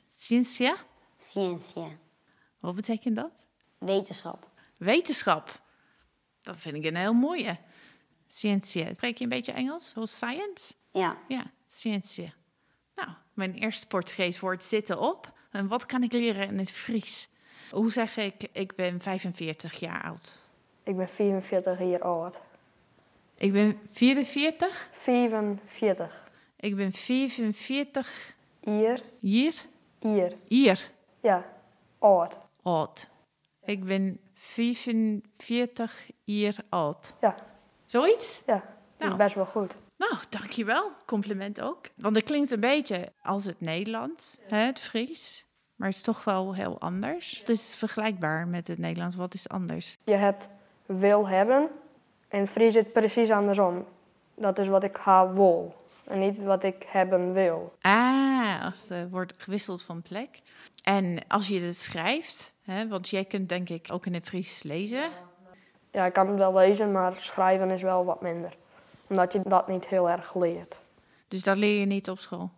[0.09, 0.75] Ciência?
[1.19, 1.99] Ciência.
[2.59, 3.31] Wat betekent dat?
[3.79, 4.51] Wetenschap.
[4.77, 5.63] Wetenschap.
[6.43, 7.59] Dat vind ik een heel mooie.
[8.27, 8.93] Ciência.
[8.93, 9.89] Spreek je een beetje Engels?
[9.89, 10.75] Zoals science?
[10.93, 11.19] Ja.
[11.29, 12.46] Ja, ciência.
[13.37, 15.33] Mijn eerste Portugees woord zit erop.
[15.51, 17.29] En wat kan ik leren in het Fries?
[17.71, 20.49] Hoe zeg ik, ik ben 45 jaar oud?
[20.83, 22.39] Ik ben 44 jaar oud.
[23.35, 24.89] Ik ben 44?
[24.93, 26.23] 45
[26.57, 29.55] Ik ben 45 jaar, hier?
[29.99, 30.33] hier.
[30.49, 31.45] Hier, Ja,
[31.99, 32.37] oud.
[32.63, 33.09] oud.
[33.65, 37.15] Ik ben 45 jaar oud.
[37.21, 37.35] Ja,
[37.85, 38.43] Zoiets?
[38.47, 38.55] ja.
[38.99, 39.11] Dat Nou.
[39.13, 39.75] is best wel goed.
[39.97, 40.93] Nou, dankjewel.
[41.07, 41.81] Compliment ook.
[41.97, 45.45] Want het klinkt een beetje als het Nederlands, hè, het Fries.
[45.77, 47.39] Maar het is toch wel heel anders.
[47.39, 49.17] Het is vergelijkbaar met het Nederlands.
[49.17, 49.97] Wat is anders?
[50.05, 50.47] Je hebt
[50.87, 51.69] wil hebben
[52.29, 53.85] en Fries het precies andersom.
[54.35, 57.73] Dat is wat ik ha wil en niet wat ik hebben wil.
[57.81, 60.41] Ah, er wordt gewisseld van plek.
[60.83, 64.63] En als je het schrijft, hè, want jij kunt denk ik ook in het Fries
[64.63, 65.11] lezen.
[65.91, 68.57] Ja, ik kan het wel lezen, maar schrijven is wel wat minder.
[69.09, 70.77] Omdat je dat niet heel erg leert.
[71.29, 72.51] Dus dat leer je niet op school.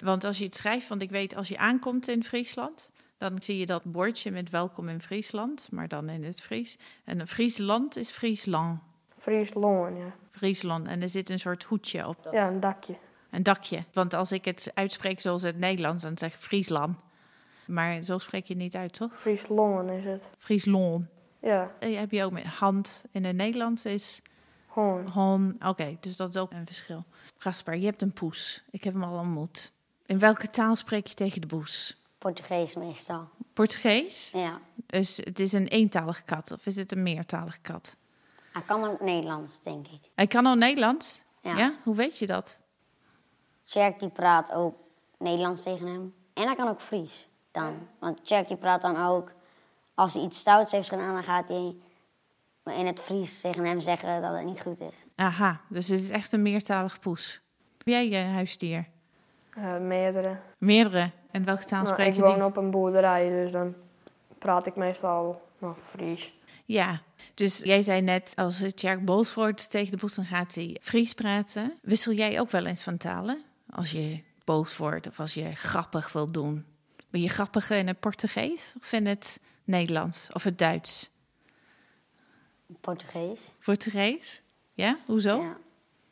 [0.00, 3.58] Want als je het schrijft, want ik weet als je aankomt in Friesland, dan zie
[3.58, 6.78] je dat bordje met welkom in Friesland, maar dan in het Fries.
[7.04, 8.80] En Friesland is Friesland.
[9.18, 10.14] Fries loon, ja.
[10.30, 10.86] Friesland.
[10.88, 12.28] En er zit een soort hoedje op.
[12.32, 12.96] Ja, een dakje.
[13.30, 13.84] Een dakje.
[13.92, 16.96] Want als ik het uitspreek zoals het Nederlands, dan zeg ik Friesland.
[17.66, 19.20] Maar zo spreek je het niet uit, toch?
[19.20, 20.22] Fries loon is het.
[20.38, 21.06] Friesland.
[21.40, 24.22] Ja, Eh, heb je ook met hand in het Nederlands is
[25.12, 25.56] hon.
[25.66, 27.04] Oké, dus dat is ook een verschil.
[27.38, 28.62] Gaspar, je hebt een poes.
[28.70, 29.72] Ik heb hem al ontmoet.
[30.06, 32.02] In welke taal spreek je tegen de poes?
[32.18, 33.28] Portugees meestal.
[33.52, 34.30] Portugees?
[34.32, 34.60] Ja.
[34.86, 37.96] Dus het is een eentalige kat of is het een meertalige kat?
[38.52, 40.00] Hij kan ook Nederlands, denk ik.
[40.14, 41.22] Hij kan al Nederlands?
[41.42, 41.74] Ja.
[41.82, 42.60] Hoe weet je dat?
[43.62, 44.74] Jack die praat ook
[45.18, 46.14] Nederlands tegen hem.
[46.34, 47.88] En hij kan ook Fries dan.
[47.98, 49.32] Want Jack die praat dan ook...
[49.94, 51.76] Als hij iets stouts heeft gedaan, dan gaat hij
[52.64, 55.04] in het Fries tegen hem zeggen dat het niet goed is.
[55.14, 57.40] Aha, dus het is echt een meertalige poes.
[57.78, 58.86] Heb jij je huisdier?
[59.50, 60.36] Eh, meerdere.
[60.58, 61.10] Meerdere.
[61.30, 62.44] En welke taal Nou, spreek ik je woon die?
[62.44, 63.74] op een boerderij, dus dan
[64.38, 66.34] praat ik meestal nog Fries.
[66.64, 67.00] Ja,
[67.34, 71.12] dus jij zei net, als Tjerk boos wordt tegen de poes, dan gaat hij Fries
[71.12, 71.78] praten.
[71.82, 73.42] Wissel jij ook wel eens van talen?
[73.70, 76.64] Als je boos wordt of als je grappig wil doen.
[77.10, 81.10] Ben je grappiger in het Portugees of in het Nederlands of het Duits?
[82.80, 83.50] Portugees.
[83.64, 84.42] Portugees?
[84.74, 85.42] Ja, hoezo?
[85.42, 85.56] Ja.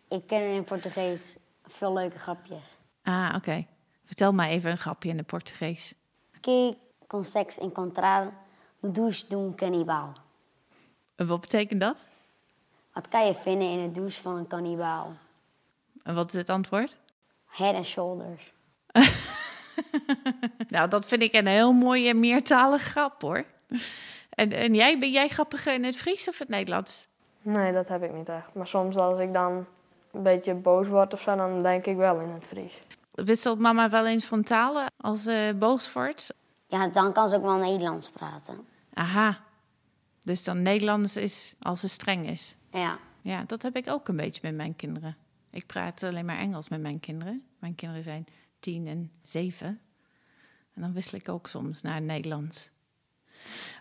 [0.08, 2.76] Ik ken in het Portugees veel leuke grapjes.
[3.02, 3.66] Ah, oké.
[4.04, 5.94] Vertel mij even een grapje in het Portugees.
[6.40, 8.32] Que consegues encontrar
[8.80, 10.12] no douche de um canibal?
[11.16, 11.98] En wat betekent dat?
[12.92, 15.16] Wat kan je vinden in de douche van een kannibaal?
[16.02, 16.96] En wat is het antwoord?
[17.46, 18.52] Head and shoulders.
[20.68, 23.44] Nou, dat vind ik een heel mooie meertalige grap hoor.
[24.38, 27.08] En, en jij, ben jij grappiger in het Fries of het Nederlands?
[27.42, 28.54] Nee, dat heb ik niet echt.
[28.54, 29.66] Maar soms als ik dan
[30.12, 32.72] een beetje boos word of zo, dan denk ik wel in het Fries.
[33.12, 36.34] Wisselt mama wel eens van talen als ze boos wordt?
[36.66, 38.66] Ja, dan kan ze ook wel Nederlands praten.
[38.94, 39.40] Aha.
[40.20, 42.56] Dus dan Nederlands is als ze streng is.
[42.70, 42.98] Ja.
[43.20, 45.16] Ja, dat heb ik ook een beetje met mijn kinderen.
[45.50, 47.44] Ik praat alleen maar Engels met mijn kinderen.
[47.58, 48.26] Mijn kinderen zijn
[48.60, 49.80] tien en zeven.
[50.74, 52.70] En dan wissel ik ook soms naar Nederlands.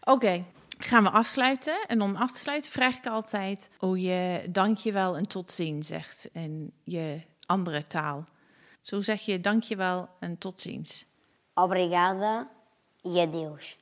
[0.04, 0.46] Oké,
[0.78, 1.78] gaan we afsluiten.
[1.88, 6.30] En om af te sluiten vraag ik altijd hoe je dankjewel en tot ziens zegt
[6.34, 8.24] in je andere taal.
[8.82, 11.06] Zo zeg je dankjewel en tot ziens.
[11.54, 12.50] Obrigada
[13.02, 13.78] e adeus.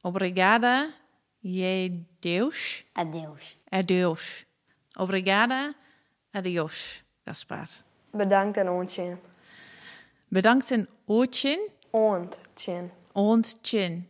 [0.00, 0.90] Obrigada,
[1.38, 3.56] je Deus, Adeus.
[3.68, 4.44] adeus.
[4.98, 5.74] Obrigada,
[6.30, 7.68] adios, Gaspar.
[8.10, 9.16] Bedankt en ontje.
[10.28, 11.60] Bedankt en oortjen,
[11.90, 12.88] Ontje.
[13.12, 14.08] ontjen,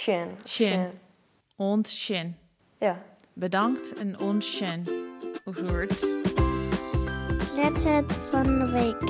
[0.00, 0.28] Shin.
[0.46, 0.90] Shin.
[1.56, 2.38] ontjen.
[2.78, 3.02] Ja.
[3.32, 4.84] Bedankt en ontjen.
[5.44, 6.18] Hoe hoort
[7.54, 9.00] Kletset van de week.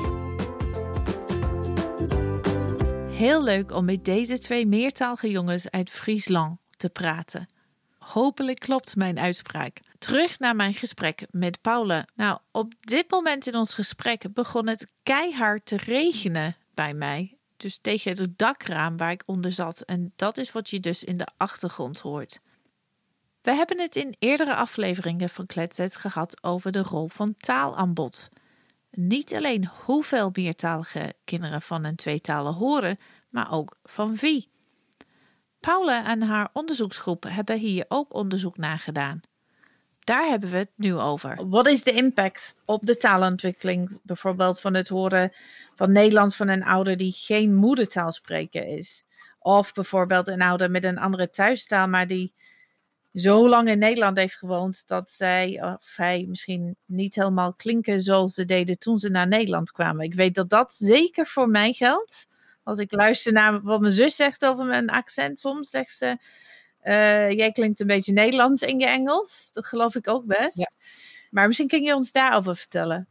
[3.17, 7.47] Heel leuk om met deze twee meertalige jongens uit Friesland te praten.
[7.97, 9.79] Hopelijk klopt mijn uitspraak.
[9.97, 12.07] Terug naar mijn gesprek met Paula.
[12.15, 17.35] Nou, op dit moment in ons gesprek begon het keihard te regenen bij mij.
[17.61, 19.81] Dus tegen het dakraam waar ik onder zat.
[19.81, 22.39] En dat is wat je dus in de achtergrond hoort.
[23.41, 28.29] We hebben het in eerdere afleveringen van Kletset gehad over de rol van taalaanbod.
[28.91, 32.97] Niet alleen hoeveel meertalige kinderen van een tweetalen horen,
[33.29, 34.49] maar ook van wie.
[35.59, 39.21] Paula en haar onderzoeksgroep hebben hier ook onderzoek naar gedaan.
[40.03, 41.49] Daar hebben we het nu over.
[41.49, 45.31] Wat is de impact op de taalontwikkeling, bijvoorbeeld van het horen
[45.75, 49.03] van Nederlands van een ouder die geen moedertaalspreker is?
[49.39, 52.33] Of bijvoorbeeld een ouder met een andere thuistaal, maar die
[53.13, 58.33] zo lang in Nederland heeft gewoond dat zij of hij misschien niet helemaal klinken zoals
[58.33, 60.05] ze deden toen ze naar Nederland kwamen.
[60.05, 62.27] Ik weet dat dat zeker voor mij geldt.
[62.63, 66.17] Als ik luister naar wat mijn zus zegt over mijn accent, soms zegt ze:
[66.83, 69.49] uh, Jij klinkt een beetje Nederlands in je Engels.
[69.53, 70.71] Dat geloof ik ook best.
[71.29, 73.07] Maar misschien kun je ons daarover vertellen.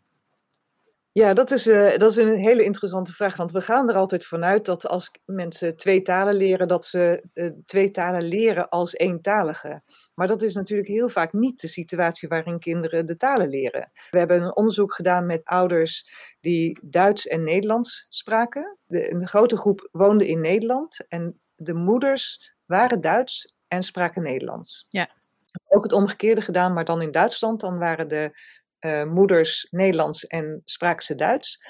[1.13, 3.37] Ja, dat is, uh, dat is een hele interessante vraag.
[3.37, 7.51] Want we gaan er altijd vanuit dat als mensen twee talen leren, dat ze uh,
[7.65, 9.83] twee talen leren als eentalige.
[10.15, 13.91] Maar dat is natuurlijk heel vaak niet de situatie waarin kinderen de talen leren.
[14.11, 18.79] We hebben een onderzoek gedaan met ouders die Duits en Nederlands spraken.
[18.87, 24.87] De, een grote groep woonde in Nederland en de moeders waren Duits en spraken Nederlands.
[24.89, 25.09] Ja.
[25.69, 27.61] Ook het omgekeerde gedaan, maar dan in Duitsland.
[27.61, 28.39] Dan waren de
[28.81, 31.65] uh, moeders Nederlands en spraken ze Duits.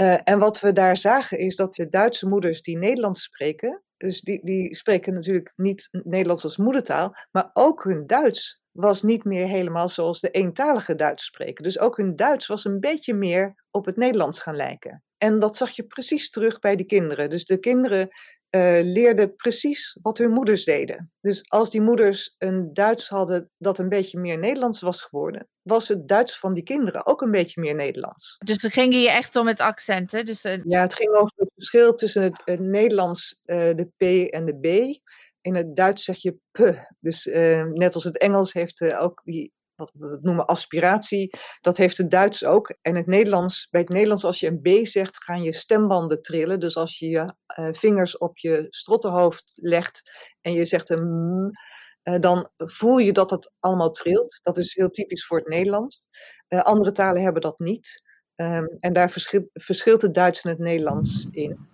[0.00, 4.20] Uh, en wat we daar zagen is dat de Duitse moeders die Nederlands spreken, dus
[4.20, 9.46] die, die spreken natuurlijk niet Nederlands als moedertaal, maar ook hun Duits was niet meer
[9.46, 11.64] helemaal zoals de eentalige Duits spreken.
[11.64, 15.02] Dus ook hun Duits was een beetje meer op het Nederlands gaan lijken.
[15.18, 17.30] En dat zag je precies terug bij de kinderen.
[17.30, 18.08] Dus de kinderen
[18.56, 21.12] uh, leerden precies wat hun moeders deden.
[21.20, 25.88] Dus als die moeders een Duits hadden dat een beetje meer Nederlands was geworden, was
[25.88, 28.36] het Duits van die kinderen ook een beetje meer Nederlands.
[28.38, 30.22] Dus dan ging je echt om het accent, hè?
[30.22, 30.60] Dus, uh...
[30.64, 34.58] Ja, het ging over het verschil tussen het, het Nederlands, uh, de P en de
[34.58, 34.98] B.
[35.40, 36.58] In het Duits zeg je p.
[37.00, 37.24] Dus
[37.72, 42.44] net als het Engels heeft ook die wat we noemen aspiratie, dat heeft het Duits
[42.44, 42.74] ook.
[42.82, 46.60] En het Nederlands, bij het Nederlands, als je een B zegt, gaan je stembanden trillen.
[46.60, 50.00] Dus als je je uh, vingers op je strottenhoofd legt
[50.40, 51.50] en je zegt een m,
[52.02, 54.38] uh, dan voel je dat het allemaal trilt.
[54.42, 56.02] Dat is heel typisch voor het Nederlands.
[56.48, 58.02] Uh, andere talen hebben dat niet.
[58.36, 61.68] Um, en daar verschil, verschilt het Duits en het Nederlands in.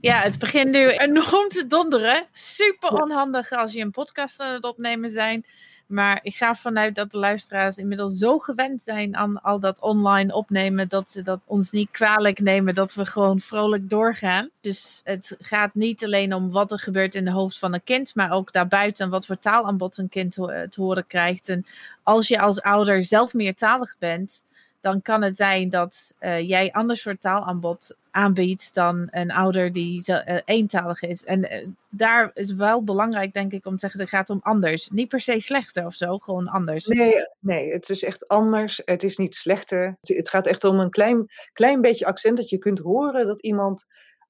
[0.00, 2.26] Ja, het begint nu enorm te donderen.
[2.32, 5.44] Super onhandig als je een podcast aan het opnemen zijn.
[5.86, 10.34] Maar ik ga vanuit dat de luisteraars inmiddels zo gewend zijn aan al dat online
[10.34, 10.88] opnemen.
[10.88, 12.74] dat ze dat ons niet kwalijk nemen.
[12.74, 14.50] dat we gewoon vrolijk doorgaan.
[14.60, 18.14] Dus het gaat niet alleen om wat er gebeurt in de hoofd van een kind.
[18.14, 21.48] maar ook daarbuiten wat voor taalaanbod een kind te horen krijgt.
[21.48, 21.66] En
[22.02, 24.42] als je als ouder zelf meertalig bent
[24.80, 30.02] dan kan het zijn dat uh, jij ander soort taalaanbod aanbiedt dan een ouder die
[30.06, 31.24] uh, eentalig is.
[31.24, 34.88] En uh, daar is wel belangrijk, denk ik, om te zeggen, het gaat om anders.
[34.88, 36.86] Niet per se slechter of zo, gewoon anders.
[36.86, 38.82] Nee, nee het is echt anders.
[38.84, 39.96] Het is niet slechter.
[40.00, 43.86] Het gaat echt om een klein, klein beetje accent dat je kunt horen dat iemand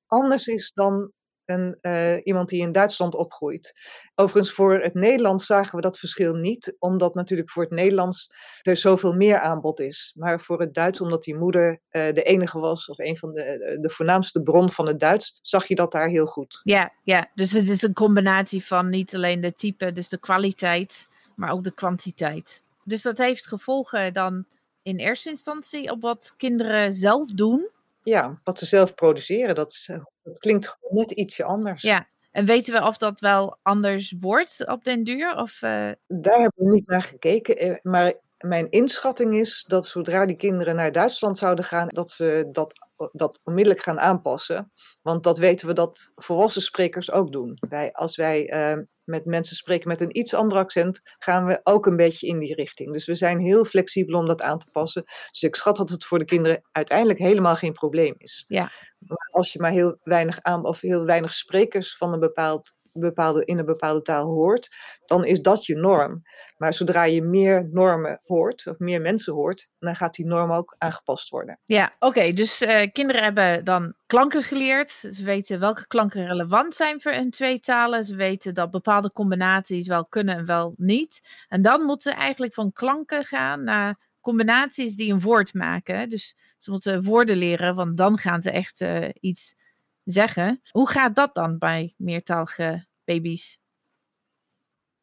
[0.06, 1.12] anders is dan
[1.50, 3.72] een, uh, iemand die in Duitsland opgroeit.
[4.14, 8.30] Overigens, voor het Nederlands zagen we dat verschil niet, omdat natuurlijk voor het Nederlands
[8.62, 10.12] er zoveel meer aanbod is.
[10.16, 13.78] Maar voor het Duits, omdat die moeder uh, de enige was, of een van de,
[13.80, 16.60] de voornaamste bron van het Duits, zag je dat daar heel goed.
[16.62, 21.06] Ja, ja, dus het is een combinatie van niet alleen de type, dus de kwaliteit,
[21.36, 22.62] maar ook de kwantiteit.
[22.84, 24.44] Dus dat heeft gevolgen dan
[24.82, 27.68] in eerste instantie op wat kinderen zelf doen.
[28.02, 29.90] Ja, wat ze zelf produceren, dat is
[30.31, 31.83] dat klinkt net ietsje anders.
[31.83, 35.37] Ja, en weten we of dat wel anders wordt op den duur?
[35.37, 35.90] Of, uh...
[36.07, 37.57] Daar hebben we niet naar gekeken.
[37.57, 42.49] Eh, maar mijn inschatting is dat zodra die kinderen naar Duitsland zouden gaan, dat ze
[42.53, 42.73] dat,
[43.12, 44.73] dat onmiddellijk gaan aanpassen.
[45.03, 47.57] Want dat weten we dat volwassen sprekers ook doen.
[47.69, 51.87] Wij, als wij uh, met mensen spreken met een iets ander accent, gaan we ook
[51.87, 52.92] een beetje in die richting.
[52.92, 55.03] Dus we zijn heel flexibel om dat aan te passen.
[55.31, 58.44] Dus ik schat dat het voor de kinderen uiteindelijk helemaal geen probleem is.
[58.49, 58.70] Ja.
[58.99, 63.44] Maar als je maar heel weinig aan of heel weinig sprekers van een bepaald bepaalde,
[63.44, 64.68] in een bepaalde taal hoort,
[65.07, 66.22] dan is dat je norm.
[66.57, 70.74] Maar zodra je meer normen hoort, of meer mensen hoort, dan gaat die norm ook
[70.79, 71.61] aangepast worden.
[71.64, 72.33] Ja, oké.
[72.33, 74.90] dus uh, kinderen hebben dan klanken geleerd.
[74.90, 78.05] Ze weten welke klanken relevant zijn voor hun twee talen.
[78.05, 81.20] Ze weten dat bepaalde combinaties wel kunnen en wel niet.
[81.48, 86.09] En dan moeten ze eigenlijk van klanken gaan naar combinaties die een woord maken.
[86.09, 89.55] Dus ze moeten woorden leren, want dan gaan ze echt uh, iets
[90.11, 90.61] zeggen.
[90.70, 93.61] Hoe gaat dat dan bij meertalige baby's?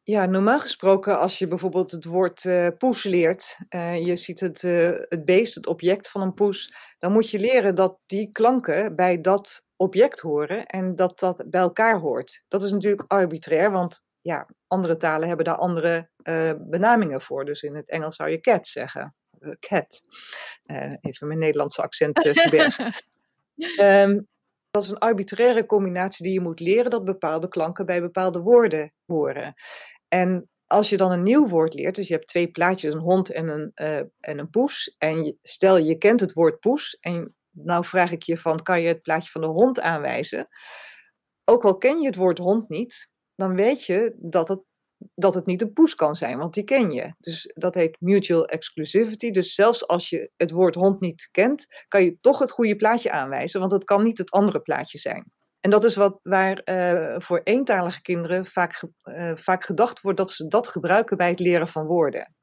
[0.08, 4.62] Ja, normaal gesproken als je bijvoorbeeld het woord uh, poes leert, uh, je ziet het,
[4.62, 8.96] uh, het beest, het object van een poes, dan moet je leren dat die klanken
[8.96, 12.42] bij dat object horen en dat dat bij elkaar hoort.
[12.48, 16.10] Dat is natuurlijk arbitrair, want ja, andere talen hebben daar andere
[16.58, 17.44] benamingen voor.
[17.44, 19.14] Dus in het Engels zou je cat zeggen.
[19.58, 20.00] cat.
[21.00, 22.92] even mijn Nederlandse accent verbergen.
[23.80, 24.26] um,
[24.78, 28.92] dat is een arbitraire combinatie die je moet leren dat bepaalde klanken bij bepaalde woorden
[29.04, 29.54] horen.
[30.08, 33.30] En als je dan een nieuw woord leert, dus je hebt twee plaatjes, een hond
[33.30, 37.84] en een, uh, en een poes, en stel je kent het woord poes, en nou
[37.84, 40.48] vraag ik je van, kan je het plaatje van de hond aanwijzen?
[41.44, 44.60] Ook al ken je het woord hond niet, dan weet je dat het,
[45.14, 47.14] dat het niet een poes kan zijn, want die ken je.
[47.18, 49.30] Dus dat heet mutual exclusivity.
[49.30, 53.10] Dus zelfs als je het woord hond niet kent, kan je toch het goede plaatje
[53.10, 55.32] aanwijzen, want het kan niet het andere plaatje zijn.
[55.60, 60.30] En dat is wat waar uh, voor eentalige kinderen vaak, uh, vaak gedacht wordt dat
[60.30, 62.34] ze dat gebruiken bij het leren van woorden.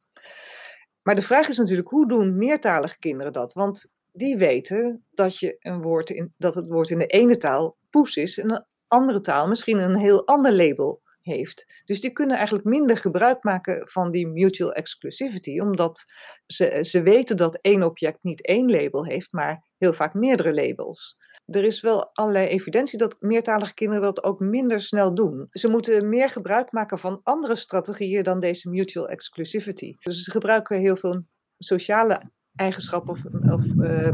[1.01, 3.53] Maar de vraag is natuurlijk, hoe doen meertalige kinderen dat?
[3.53, 7.77] Want die weten dat, je een woord in, dat het woord in de ene taal
[7.89, 11.81] poes is en een andere taal misschien een heel ander label heeft.
[11.85, 16.03] Dus die kunnen eigenlijk minder gebruik maken van die mutual exclusivity, omdat
[16.45, 21.17] ze, ze weten dat één object niet één label heeft, maar heel vaak meerdere labels
[21.45, 25.47] er is wel allerlei evidentie dat meertalige kinderen dat ook minder snel doen.
[25.51, 29.93] Ze moeten meer gebruik maken van andere strategieën dan deze mutual exclusivity.
[29.99, 31.25] Dus ze gebruiken heel veel
[31.57, 32.21] sociale
[32.55, 34.11] eigenschappen of, of uh,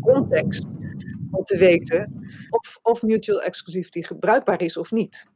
[0.00, 0.66] context
[1.30, 2.12] om te weten
[2.50, 5.26] of, of mutual exclusivity gebruikbaar is of niet.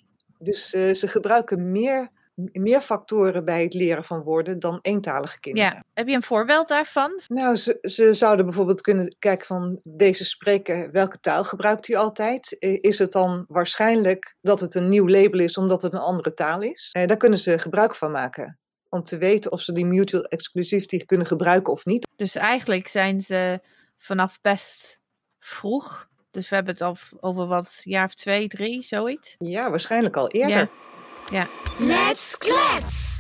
[0.43, 2.11] Dus uh, ze gebruiken meer
[2.53, 5.71] meer factoren bij het leren van woorden dan eentalige kinderen.
[5.71, 5.85] Ja.
[5.95, 7.21] Heb je een voorbeeld daarvan?
[7.27, 12.57] Nou, ze, ze zouden bijvoorbeeld kunnen kijken van deze spreker, welke taal gebruikt hij altijd?
[12.81, 16.63] Is het dan waarschijnlijk dat het een nieuw label is omdat het een andere taal
[16.63, 16.89] is?
[16.93, 21.05] Eh, daar kunnen ze gebruik van maken om te weten of ze die mutual exclusivity
[21.05, 22.09] kunnen gebruiken of niet.
[22.17, 23.61] Dus eigenlijk zijn ze
[23.97, 25.01] vanaf best
[25.39, 29.35] vroeg, dus we hebben het al over wat jaar of twee, drie, zoiets?
[29.39, 30.57] Ja, waarschijnlijk al eerder.
[30.57, 30.69] Ja.
[31.31, 31.47] Ja.
[31.79, 33.11] Let's klets!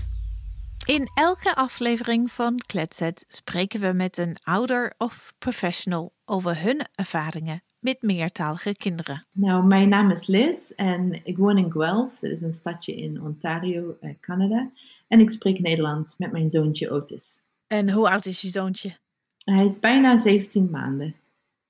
[0.86, 7.62] In elke aflevering van Kletset spreken we met een ouder of professional over hun ervaringen
[7.78, 9.26] met meertalige kinderen.
[9.32, 12.18] Nou, mijn naam is Liz en ik woon in Guelph.
[12.18, 14.70] Dat is een stadje in Ontario, eh, Canada.
[15.08, 17.40] En ik spreek Nederlands met mijn zoontje Otis.
[17.66, 18.96] En hoe oud is je zoontje?
[19.44, 21.14] Hij is bijna 17 maanden.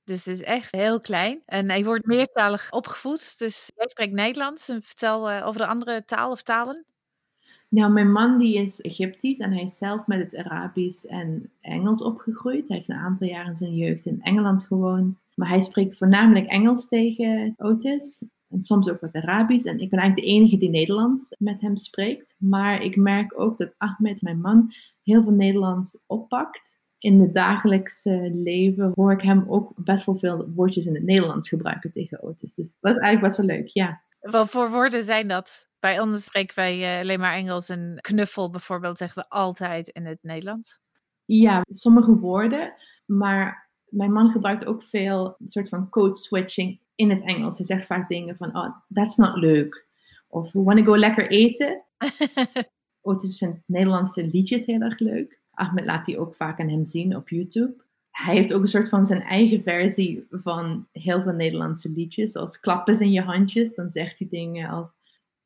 [0.05, 1.43] Dus het is echt heel klein.
[1.47, 3.39] En hij wordt meertalig opgevoed.
[3.39, 4.69] Dus jij spreekt Nederlands.
[4.69, 6.87] En vertel uh, over de andere taal of talen.
[7.69, 12.03] Nou, mijn man die is Egyptisch en hij is zelf met het Arabisch en Engels
[12.03, 12.69] opgegroeid.
[12.69, 15.27] Hij heeft een aantal jaren in zijn jeugd in Engeland gewoond.
[15.35, 18.25] Maar hij spreekt voornamelijk Engels tegen Otis.
[18.49, 19.65] En soms ook wat Arabisch.
[19.65, 22.37] En ik ben eigenlijk de enige die Nederlands met hem spreekt.
[22.39, 28.31] Maar ik merk ook dat Ahmed, mijn man, heel veel Nederlands oppakt in het dagelijkse
[28.35, 32.55] leven hoor ik hem ook best wel veel woordjes in het Nederlands gebruiken tegen Otis.
[32.55, 34.03] Dus dat is eigenlijk best wel leuk, ja.
[34.21, 35.69] Wat voor woorden zijn dat?
[35.81, 37.69] Bij ons spreken wij uh, alleen maar Engels.
[37.69, 40.81] En knuffel bijvoorbeeld zeggen we altijd in het Nederlands.
[41.25, 42.75] Ja, sommige woorden.
[43.07, 47.57] Maar mijn man gebruikt ook veel een soort van code switching in het Engels.
[47.57, 49.87] Hij zegt vaak dingen van, oh, that's not leuk.
[50.29, 51.85] Of, we wanna go lekker eten.
[53.01, 55.42] Otis vindt Nederlandse liedjes heel erg leuk.
[55.55, 57.75] Ahmed laat die ook vaak aan hem zien op YouTube.
[58.11, 62.33] Hij heeft ook een soort van zijn eigen versie van heel veel Nederlandse liedjes.
[62.33, 63.75] Zoals klappen in je handjes.
[63.75, 64.97] Dan zegt hij dingen als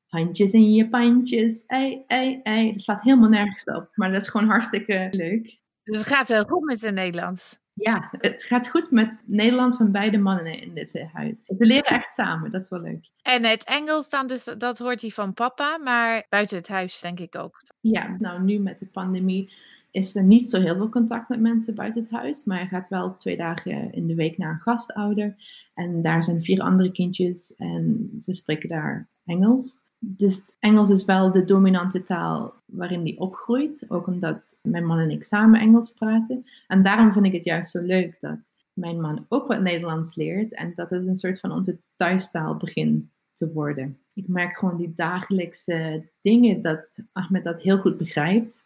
[0.06, 1.64] handjes in je pandjes.
[1.66, 2.72] Ei, ei, ei.
[2.72, 3.88] Dat slaat helemaal nergens op.
[3.94, 5.58] Maar dat is gewoon hartstikke leuk.
[5.82, 7.58] Dus het gaat heel goed met zijn Nederlands.
[7.72, 11.44] Ja, het gaat goed met Nederlands van beide mannen in dit huis.
[11.44, 13.10] Ze leren echt samen, dat is wel leuk.
[13.22, 17.20] En het Engels dan, dus dat hoort hij van papa, maar buiten het huis denk
[17.20, 17.62] ik ook.
[17.80, 19.52] Ja, nou nu met de pandemie
[19.96, 22.44] is er niet zo heel veel contact met mensen buiten het huis.
[22.44, 25.36] Maar hij gaat wel twee dagen in de week naar een gastouder.
[25.74, 29.78] En daar zijn vier andere kindjes en ze spreken daar Engels.
[29.98, 33.84] Dus Engels is wel de dominante taal waarin die opgroeit.
[33.88, 36.44] Ook omdat mijn man en ik samen Engels praten.
[36.66, 40.54] En daarom vind ik het juist zo leuk dat mijn man ook wat Nederlands leert.
[40.54, 43.98] En dat het een soort van onze thuistaal begint te worden.
[44.14, 48.64] Ik merk gewoon die dagelijkse dingen dat Ahmed dat heel goed begrijpt.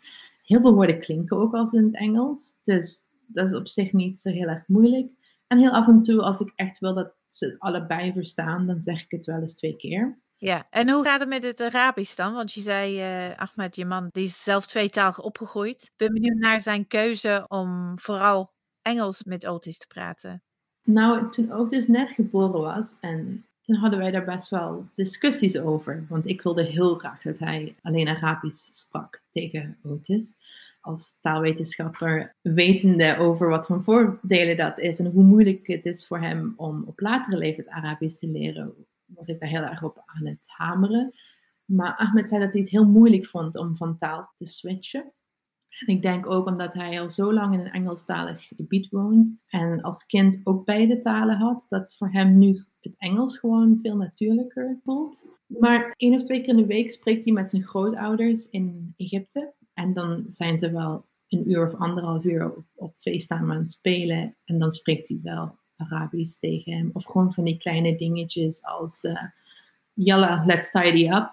[0.51, 2.59] Heel veel woorden klinken ook als in het Engels.
[2.63, 5.11] Dus dat is op zich niet zo heel erg moeilijk.
[5.47, 8.81] En heel af en toe, als ik echt wil dat ze het allebei verstaan, dan
[8.81, 10.19] zeg ik het wel eens twee keer.
[10.37, 12.33] Ja, en hoe gaat het met het Arabisch dan?
[12.33, 15.83] Want je zei, uh, Ahmed, je man, die is zelf tweetalig opgegroeid.
[15.83, 20.43] Ik ben benieuwd naar zijn keuze om vooral Engels met Otis te praten.
[20.83, 26.07] Nou, toen Otis net geboren was en toen hadden wij daar best wel discussies over.
[26.09, 30.37] Want ik wilde heel graag dat hij alleen Arabisch sprak tegen Otis.
[30.81, 36.21] Als taalwetenschapper, wetende over wat voor voordelen dat is en hoe moeilijk het is voor
[36.21, 40.27] hem om op latere leeftijd Arabisch te leren, was ik daar heel erg op aan
[40.27, 41.15] het hameren.
[41.65, 45.13] Maar Ahmed zei dat hij het heel moeilijk vond om van taal te switchen.
[45.87, 49.81] En ik denk ook omdat hij al zo lang in een Engelstalig gebied woont en
[49.81, 54.79] als kind ook beide talen had, dat voor hem nu het Engels gewoon veel natuurlijker
[54.85, 55.27] voelt.
[55.47, 59.53] Maar één of twee keer in de week spreekt hij met zijn grootouders in Egypte.
[59.75, 62.95] En dan zijn ze wel een uur of anderhalf uur op, op
[63.29, 64.37] aan het spelen.
[64.45, 66.91] En dan spreekt hij wel Arabisch tegen hem.
[66.93, 71.31] Of gewoon van die kleine dingetjes als uh, let's tidy up.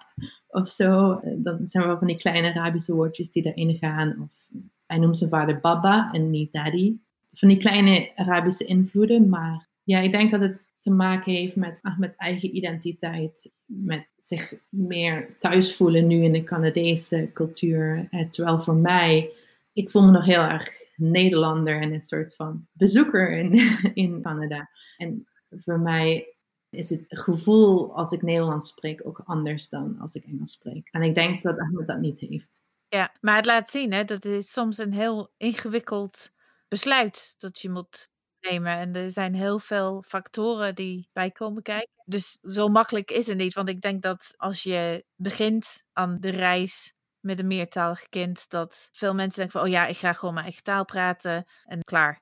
[0.48, 1.20] Of zo.
[1.36, 4.20] Dan zijn wel van die kleine Arabische woordjes die erin gaan.
[4.22, 4.48] Of
[4.86, 6.96] hij noemt zijn vader Baba en niet Daddy.
[7.26, 9.28] Van die kleine Arabische invloeden.
[9.28, 13.52] Maar ja, ik denk dat het te maken heeft met Ahmed's eigen identiteit.
[13.64, 18.08] Met zich meer thuis voelen nu in de Canadese cultuur.
[18.10, 19.32] Eh, terwijl voor mij,
[19.72, 23.52] ik voel me nog heel erg Nederlander en een soort van bezoeker in,
[24.04, 24.70] in Canada.
[24.96, 26.36] En voor mij
[26.70, 30.88] is het gevoel als ik Nederlands spreek ook anders dan als ik Engels spreek.
[30.90, 32.62] En ik denk dat Ahmed dat niet heeft.
[32.88, 36.32] Ja, maar het laat zien hè, dat het soms een heel ingewikkeld
[36.68, 38.10] besluit dat je moet
[38.40, 38.76] nemen.
[38.76, 41.92] En er zijn heel veel factoren die bij komen kijken.
[42.04, 43.54] Dus zo makkelijk is het niet.
[43.54, 48.88] Want ik denk dat als je begint aan de reis met een meertalig kind, dat
[48.92, 52.20] veel mensen denken van, oh ja, ik ga gewoon mijn eigen taal praten en klaar.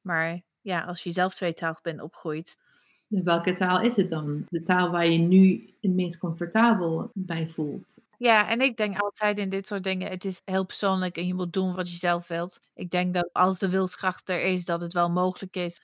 [0.00, 2.56] Maar ja, als je zelf tweetalig bent opgegroeid.
[3.10, 4.44] Welke taal is het dan?
[4.48, 7.96] De taal waar je nu het meest comfortabel bij voelt.
[8.18, 11.34] Ja, en ik denk altijd in dit soort dingen, het is heel persoonlijk en je
[11.34, 12.60] moet doen wat je zelf wilt.
[12.74, 15.80] Ik denk dat als de wilskracht er is, dat het wel mogelijk is.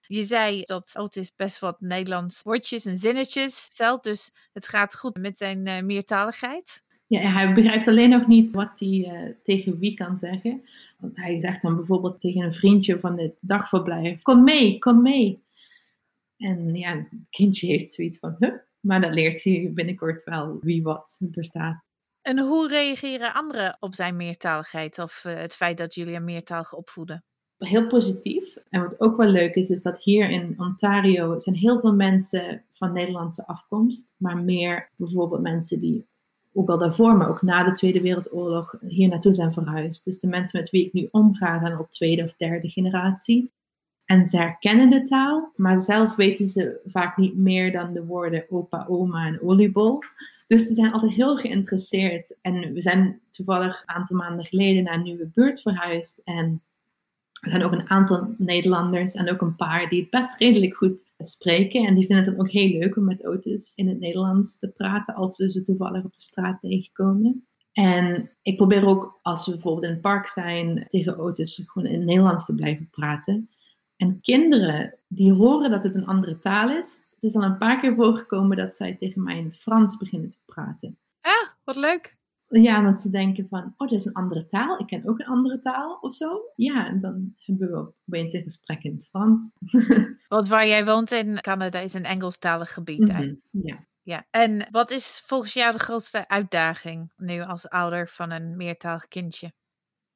[0.00, 5.16] Je zei dat Otis best wat Nederlands woordjes en zinnetjes stelt, dus het gaat goed
[5.16, 6.82] met zijn uh, meertaligheid.
[7.06, 10.62] Ja, hij begrijpt alleen nog niet wat hij uh, tegen wie kan zeggen.
[10.98, 15.46] Want hij zegt dan bijvoorbeeld tegen een vriendje van het dagverblijf: Kom mee, kom mee.
[16.38, 18.54] En ja, het kindje heeft zoiets van: Huh?
[18.80, 21.86] Maar dat leert hij binnenkort wel wie wat bestaat.
[22.22, 26.74] En hoe reageren anderen op zijn meertaligheid of uh, het feit dat jullie een meertalig
[26.74, 27.24] opvoeden?
[27.58, 28.56] Heel positief.
[28.68, 32.64] En wat ook wel leuk is, is dat hier in Ontario zijn heel veel mensen
[32.70, 36.06] van Nederlandse afkomst, maar meer bijvoorbeeld mensen die
[36.52, 40.04] ook al daarvoor, maar ook na de Tweede Wereldoorlog hier naartoe zijn verhuisd.
[40.04, 43.52] Dus de mensen met wie ik nu omga zijn op tweede of derde generatie.
[44.08, 48.44] En ze herkennen de taal, maar zelf weten ze vaak niet meer dan de woorden
[48.48, 50.02] opa, oma en oliebol.
[50.46, 52.36] Dus ze zijn altijd heel geïnteresseerd.
[52.42, 56.20] En we zijn toevallig een aantal maanden geleden naar een nieuwe buurt verhuisd.
[56.24, 56.62] En
[57.40, 61.04] er zijn ook een aantal Nederlanders en ook een paar die het best redelijk goed
[61.18, 61.86] spreken.
[61.86, 64.68] En die vinden het dan ook heel leuk om met auto's in het Nederlands te
[64.68, 67.46] praten als we ze toevallig op de straat tegenkomen.
[67.72, 71.98] En ik probeer ook, als we bijvoorbeeld in het park zijn, tegen auto's gewoon in
[71.98, 73.48] het Nederlands te blijven praten.
[73.98, 77.06] En kinderen die horen dat het een andere taal is.
[77.14, 80.30] Het is al een paar keer voorgekomen dat zij tegen mij in het Frans beginnen
[80.30, 80.98] te praten.
[81.20, 82.16] Ah, wat leuk.
[82.48, 84.80] Ja, dat ze denken van, oh, dat is een andere taal.
[84.80, 86.40] Ik ken ook een andere taal of zo.
[86.56, 89.52] Ja, en dan hebben we opeens een gesprek in het Frans.
[90.28, 93.08] Want waar jij woont in Canada is een Engelstalig gebied.
[93.08, 93.40] Mm -hmm.
[93.50, 93.86] Ja.
[94.02, 94.26] ja.
[94.30, 99.52] En wat is volgens jou de grootste uitdaging nu als ouder van een meertalig kindje?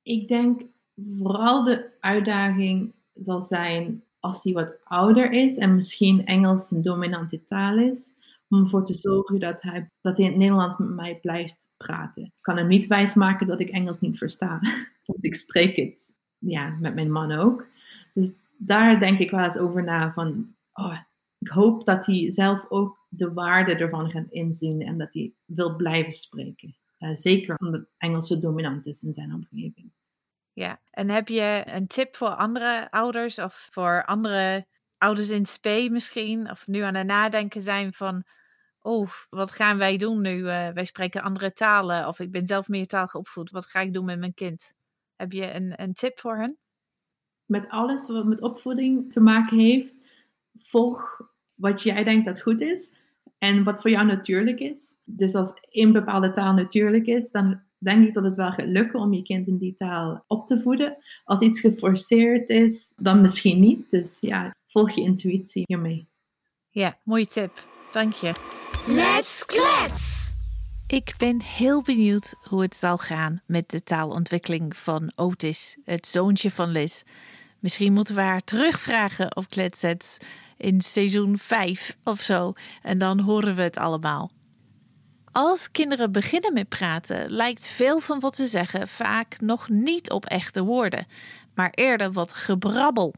[0.02, 0.62] Ik denk
[0.96, 7.44] vooral de uitdaging zal zijn als hij wat ouder is en misschien Engels een dominante
[7.44, 8.10] taal is,
[8.48, 12.22] om ervoor te zorgen dat hij, dat hij in het Nederlands met mij blijft praten.
[12.22, 14.60] Ik kan hem niet wijsmaken dat ik Engels niet versta,
[15.04, 17.66] want ik spreek het ja, met mijn man ook.
[18.12, 20.98] Dus daar denk ik wel eens over na van, oh,
[21.38, 25.76] ik hoop dat hij zelf ook de waarde ervan gaat inzien en dat hij wil
[25.76, 26.76] blijven spreken.
[26.98, 29.92] Uh, zeker omdat Engels zo dominant is in zijn omgeving.
[30.52, 34.66] Ja, en heb je een tip voor andere ouders of voor andere
[34.98, 36.50] ouders in spe misschien?
[36.50, 38.24] Of nu aan het nadenken zijn van,
[38.80, 40.36] oh, wat gaan wij doen nu?
[40.36, 43.50] Uh, wij spreken andere talen of ik ben zelf meertalig opgevoed.
[43.50, 44.72] Wat ga ik doen met mijn kind?
[45.16, 46.58] Heb je een, een tip voor hen?
[47.46, 49.96] Met alles wat met opvoeding te maken heeft,
[50.54, 51.20] volg
[51.54, 52.94] wat jij denkt dat goed is
[53.38, 54.94] en wat voor jou natuurlijk is.
[55.04, 59.00] Dus als een bepaalde taal natuurlijk is, dan denk ik dat het wel gaat lukken
[59.00, 60.96] om je kind in die taal op te voeden.
[61.24, 63.90] Als iets geforceerd is, dan misschien niet.
[63.90, 66.08] Dus ja, volg je intuïtie hiermee.
[66.70, 67.66] Ja, mooie tip.
[67.92, 68.32] Dank je.
[68.86, 70.30] Let's klets!
[70.86, 76.50] Ik ben heel benieuwd hoe het zal gaan met de taalontwikkeling van Otis, het zoontje
[76.50, 77.02] van Liz.
[77.58, 80.18] Misschien moeten we haar terugvragen op kletsets
[80.56, 82.52] in seizoen 5 of zo.
[82.82, 84.30] En dan horen we het allemaal.
[85.32, 90.24] Als kinderen beginnen met praten, lijkt veel van wat ze zeggen vaak nog niet op
[90.24, 91.06] echte woorden,
[91.54, 93.14] maar eerder wat gebrabbel.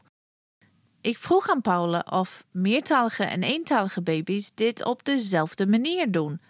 [1.01, 6.41] Ik vroeg aan Paula of meertalige en eentalige baby's dit op dezelfde manier doen.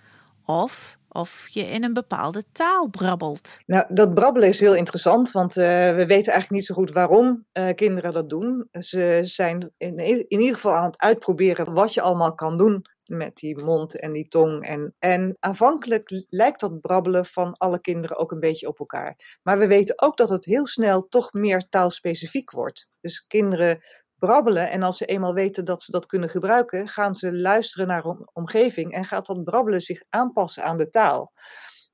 [0.45, 3.59] Of of je in een bepaalde taal brabbelt.
[3.65, 7.45] Nou, dat brabbelen is heel interessant, want uh, we weten eigenlijk niet zo goed waarom
[7.53, 8.67] uh, kinderen dat doen.
[8.71, 13.63] Ze zijn in ieder geval aan het uitproberen wat je allemaal kan doen met die
[13.63, 14.65] mond en die tong.
[14.65, 19.39] En, en aanvankelijk lijkt dat brabbelen van alle kinderen ook een beetje op elkaar.
[19.43, 22.89] Maar we weten ook dat het heel snel toch meer taalspecifiek wordt.
[23.01, 23.83] Dus kinderen
[24.17, 28.03] brabbelen en als ze eenmaal weten dat ze dat kunnen gebruiken, gaan ze luisteren naar
[28.03, 31.33] hun omgeving en gaat dat brabbelen zich aanpassen aan de taal.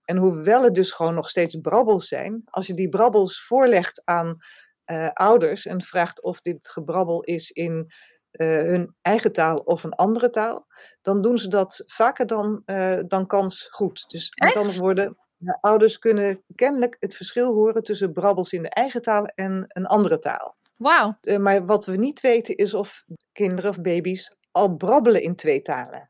[0.06, 4.38] En hoewel het dus gewoon nog steeds brabbels zijn, als je die brabbels voorlegt aan
[4.86, 7.92] uh, ouders en vraagt of dit gebrabbel is in
[8.32, 10.68] hun eigen taal of een andere taal,
[11.02, 14.10] dan doen ze dat vaker dan, uh, dan kans goed.
[14.10, 18.70] Dus met andere woorden, ja, ouders kunnen kennelijk het verschil horen tussen brabbels in de
[18.70, 20.56] eigen taal en een andere taal.
[20.76, 21.18] Wauw.
[21.22, 25.62] Uh, maar wat we niet weten is of kinderen of baby's al brabbelen in twee
[25.62, 26.10] talen.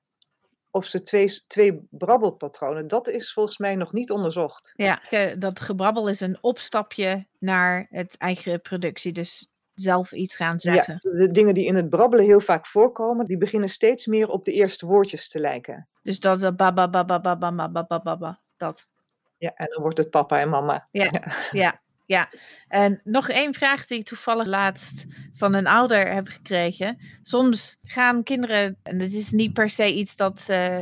[0.71, 4.73] Of ze twee, twee brabbelpatronen, dat is volgens mij nog niet onderzocht.
[4.75, 5.01] Ja,
[5.37, 9.11] dat gebrabbel is een opstapje naar het eigen productie.
[9.11, 9.50] Dus
[9.81, 10.97] zelf iets gaan zeggen.
[10.99, 14.43] Ja, de dingen die in het brabbelen heel vaak voorkomen, die beginnen steeds meer op
[14.43, 15.87] de eerste woordjes te lijken.
[16.01, 18.87] Dus dat is baba, baba, baba, baba, baba, baba, dat.
[19.37, 20.87] Ja, en dan wordt het papa en mama.
[20.91, 21.09] Ja,
[21.51, 22.29] ja, ja.
[22.67, 26.97] En nog één vraag die ik toevallig laatst van een ouder heb gekregen.
[27.21, 30.79] Soms gaan kinderen, en het is niet per se iets dat uh,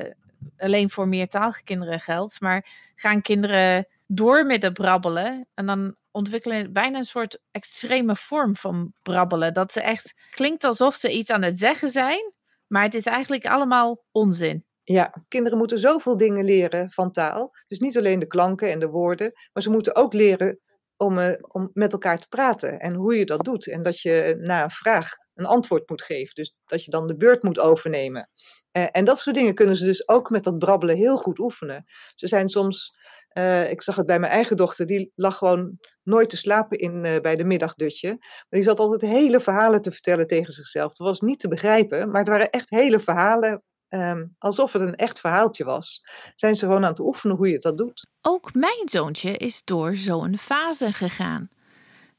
[0.57, 6.73] alleen voor meertalige kinderen geldt, maar gaan kinderen door met het brabbelen en dan ontwikkelen
[6.73, 9.53] bijna een soort extreme vorm van brabbelen.
[9.53, 12.33] Dat ze echt klinkt alsof ze iets aan het zeggen zijn,
[12.67, 14.65] maar het is eigenlijk allemaal onzin.
[14.83, 17.51] Ja, kinderen moeten zoveel dingen leren van taal.
[17.65, 20.59] Dus niet alleen de klanken en de woorden, maar ze moeten ook leren
[20.97, 23.67] om, uh, om met elkaar te praten en hoe je dat doet.
[23.67, 26.35] En dat je na een vraag een antwoord moet geven.
[26.35, 28.29] Dus dat je dan de beurt moet overnemen.
[28.71, 31.85] Uh, en dat soort dingen kunnen ze dus ook met dat brabbelen heel goed oefenen.
[32.15, 32.97] Ze zijn soms
[33.33, 35.77] uh, ik zag het bij mijn eigen dochter, die lag gewoon
[36.09, 38.07] nooit te slapen in, uh, bij de middagdutje.
[38.19, 40.89] Maar die zat altijd hele verhalen te vertellen tegen zichzelf.
[40.89, 43.63] Het was niet te begrijpen, maar het waren echt hele verhalen.
[43.89, 46.01] Um, alsof het een echt verhaaltje was.
[46.35, 48.09] Zijn ze gewoon aan het oefenen hoe je dat doet.
[48.21, 51.49] Ook mijn zoontje is door zo'n fase gegaan.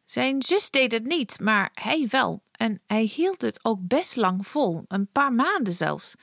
[0.05, 2.43] Zijn zus deed het niet, maar hij wel.
[2.53, 6.14] En hij hield het ook best lang vol, een paar maanden zelfs.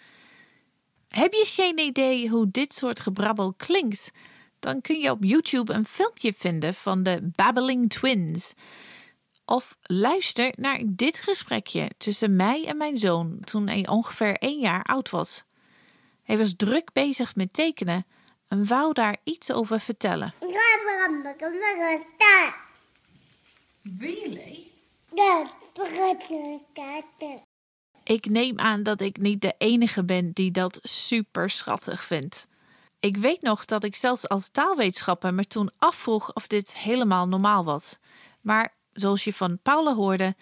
[1.08, 4.12] Heb je geen idee hoe dit soort gebrabbel klinkt?
[4.60, 8.54] Dan kun je op YouTube een filmpje vinden van de Babbling Twins.
[9.46, 14.84] Of luister naar dit gesprekje tussen mij en mijn zoon toen hij ongeveer één jaar
[14.84, 15.44] oud was.
[16.24, 18.06] Hij was druk bezig met tekenen
[18.48, 20.34] en wou daar iets over vertellen.
[23.98, 24.72] Really?
[28.04, 32.48] Ik neem aan dat ik niet de enige ben die dat super schattig vindt.
[33.00, 37.66] Ik weet nog dat ik zelfs als taalwetenschapper me toen afvroeg of dit helemaal normaal
[37.66, 37.98] was.
[38.42, 40.36] Maar zoals je van Paula hoorde,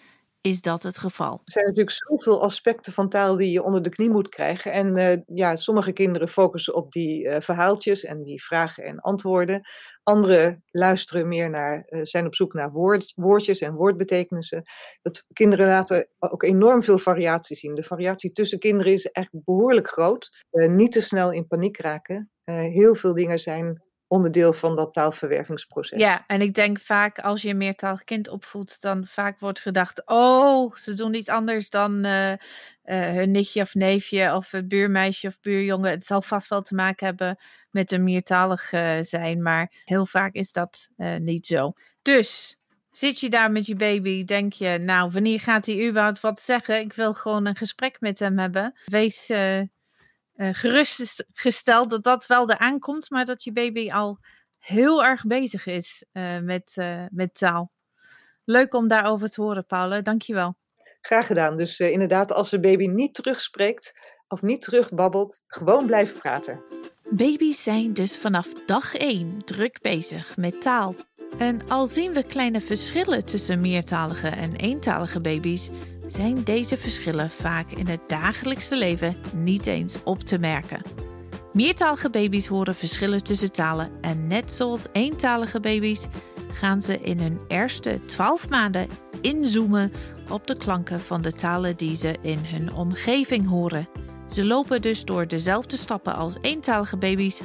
[0.46, 1.32] is dat het geval.
[1.32, 4.72] Er zijn natuurlijk zoveel aspecten van taal die je onder de knie moet krijgen.
[4.72, 9.60] En uh, ja, sommige kinderen focussen op die uh, verhaaltjes en die vragen en antwoorden.
[10.02, 14.62] Anderen luisteren meer naar, uh, zijn op zoek naar woord, woordjes en woordbetekenissen.
[15.00, 17.74] Dat kinderen laten ook enorm veel variatie zien.
[17.74, 20.44] De variatie tussen kinderen is echt behoorlijk groot.
[20.50, 22.30] niet te snel in paniek raken.
[22.54, 25.98] Heel veel dingen zijn onderdeel van dat taalverwervingsproces.
[25.98, 30.02] Ja, en ik denk vaak als je een meertalig kind opvoedt, dan vaak wordt gedacht:
[30.04, 32.36] oh, ze doen iets anders dan uh, uh,
[32.84, 35.90] hun nichtje of neefje of buurmeisje of buurjongen.
[35.90, 37.38] Het zal vast wel te maken hebben
[37.70, 40.88] met een meertalig uh, zijn, maar heel vaak is dat
[41.18, 41.72] niet zo.
[42.02, 42.60] Dus.
[42.90, 46.80] Zit je daar met je baby, denk je, nou, wanneer gaat hij überhaupt wat zeggen?
[46.80, 48.78] Ik wil gewoon een gesprek met hem hebben.
[48.84, 49.60] Wees uh,
[50.36, 54.18] gerustgesteld dat dat wel de aankomt, maar dat je baby al
[54.58, 57.72] heel erg bezig is uh, met, uh, met taal.
[58.44, 60.00] Leuk om daarover te horen, Paula.
[60.00, 60.56] Dankjewel.
[61.00, 61.56] Graag gedaan.
[61.56, 63.92] Dus inderdaad, als de baby niet terugspreekt
[64.28, 66.62] of niet terugbabbelt, gewoon blijven praten.
[67.10, 70.94] Baby's zijn dus vanaf dag 1 druk bezig met taal.
[71.38, 75.70] En al zien we kleine verschillen tussen meertalige en eentalige baby's,
[76.06, 80.82] zijn deze verschillen vaak in het dagelijkse leven niet eens op te merken.
[81.52, 86.06] Meertalige baby's horen verschillen tussen talen en net zoals eentalige baby's
[86.52, 88.88] gaan ze in hun eerste 12 maanden
[89.20, 89.92] inzoomen
[90.30, 93.88] op de klanken van de talen die ze in hun omgeving horen.
[94.32, 97.42] Ze lopen dus door dezelfde stappen als eentalige baby's,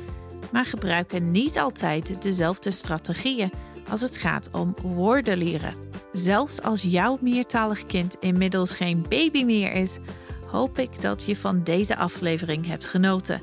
[0.51, 3.51] maar gebruiken niet altijd dezelfde strategieën
[3.91, 5.75] als het gaat om woorden leren.
[6.13, 9.99] Zelfs als jouw meertalig kind inmiddels geen baby meer is,
[10.47, 13.41] hoop ik dat je van deze aflevering hebt genoten.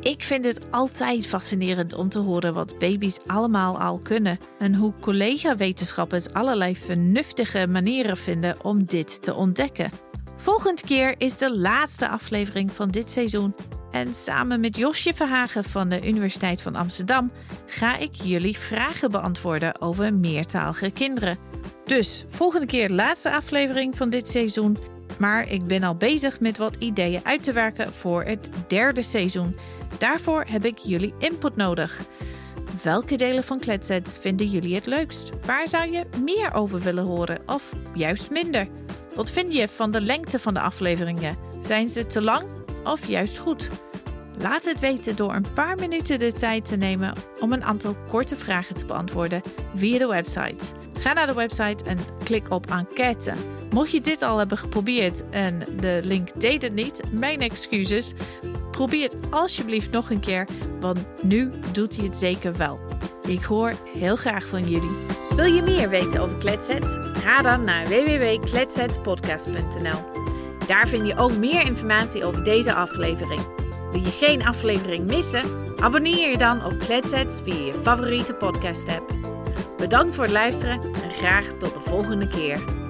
[0.00, 4.92] Ik vind het altijd fascinerend om te horen wat baby's allemaal al kunnen en hoe
[5.00, 9.90] collega-wetenschappers allerlei vernuftige manieren vinden om dit te ontdekken.
[10.36, 13.54] Volgende keer is de laatste aflevering van dit seizoen
[13.96, 17.30] en samen met Josje Verhagen van de Universiteit van Amsterdam
[17.66, 21.38] ga ik jullie vragen beantwoorden over meertalige kinderen.
[21.84, 24.78] Dus volgende keer laatste aflevering van dit seizoen.
[25.18, 29.56] Maar ik ben al bezig met wat ideeën uit te werken voor het derde seizoen.
[29.98, 32.00] Daarvoor heb ik jullie input nodig.
[32.82, 35.30] Welke delen van Kletsets vinden jullie het leukst?
[35.46, 38.68] Waar zou je meer over willen horen of juist minder?
[39.14, 41.36] Wat vind je van de lengte van de afleveringen?
[41.60, 42.44] Zijn ze te lang
[42.84, 43.68] of juist goed?
[44.38, 48.36] Laat het weten door een paar minuten de tijd te nemen om een aantal korte
[48.36, 49.42] vragen te beantwoorden
[49.74, 50.64] via de website.
[50.98, 53.32] Ga naar de website en klik op enquête.
[53.70, 58.12] Mocht je dit al hebben geprobeerd en de link deed het niet, mijn excuses.
[58.70, 60.48] Probeer het alsjeblieft nog een keer,
[60.80, 62.80] want nu doet hij het zeker wel.
[63.26, 64.96] Ik hoor heel graag van jullie.
[65.36, 66.98] Wil je meer weten over Kletset?
[67.12, 70.24] Ga dan naar www.kletsetpodcast.nl.
[70.66, 73.65] Daar vind je ook meer informatie over deze aflevering.
[73.96, 75.42] Wil je geen aflevering missen?
[75.80, 79.12] Abonneer je dan op Kletsets via je favoriete podcast app.
[79.76, 82.85] Bedankt voor het luisteren en graag tot de volgende keer.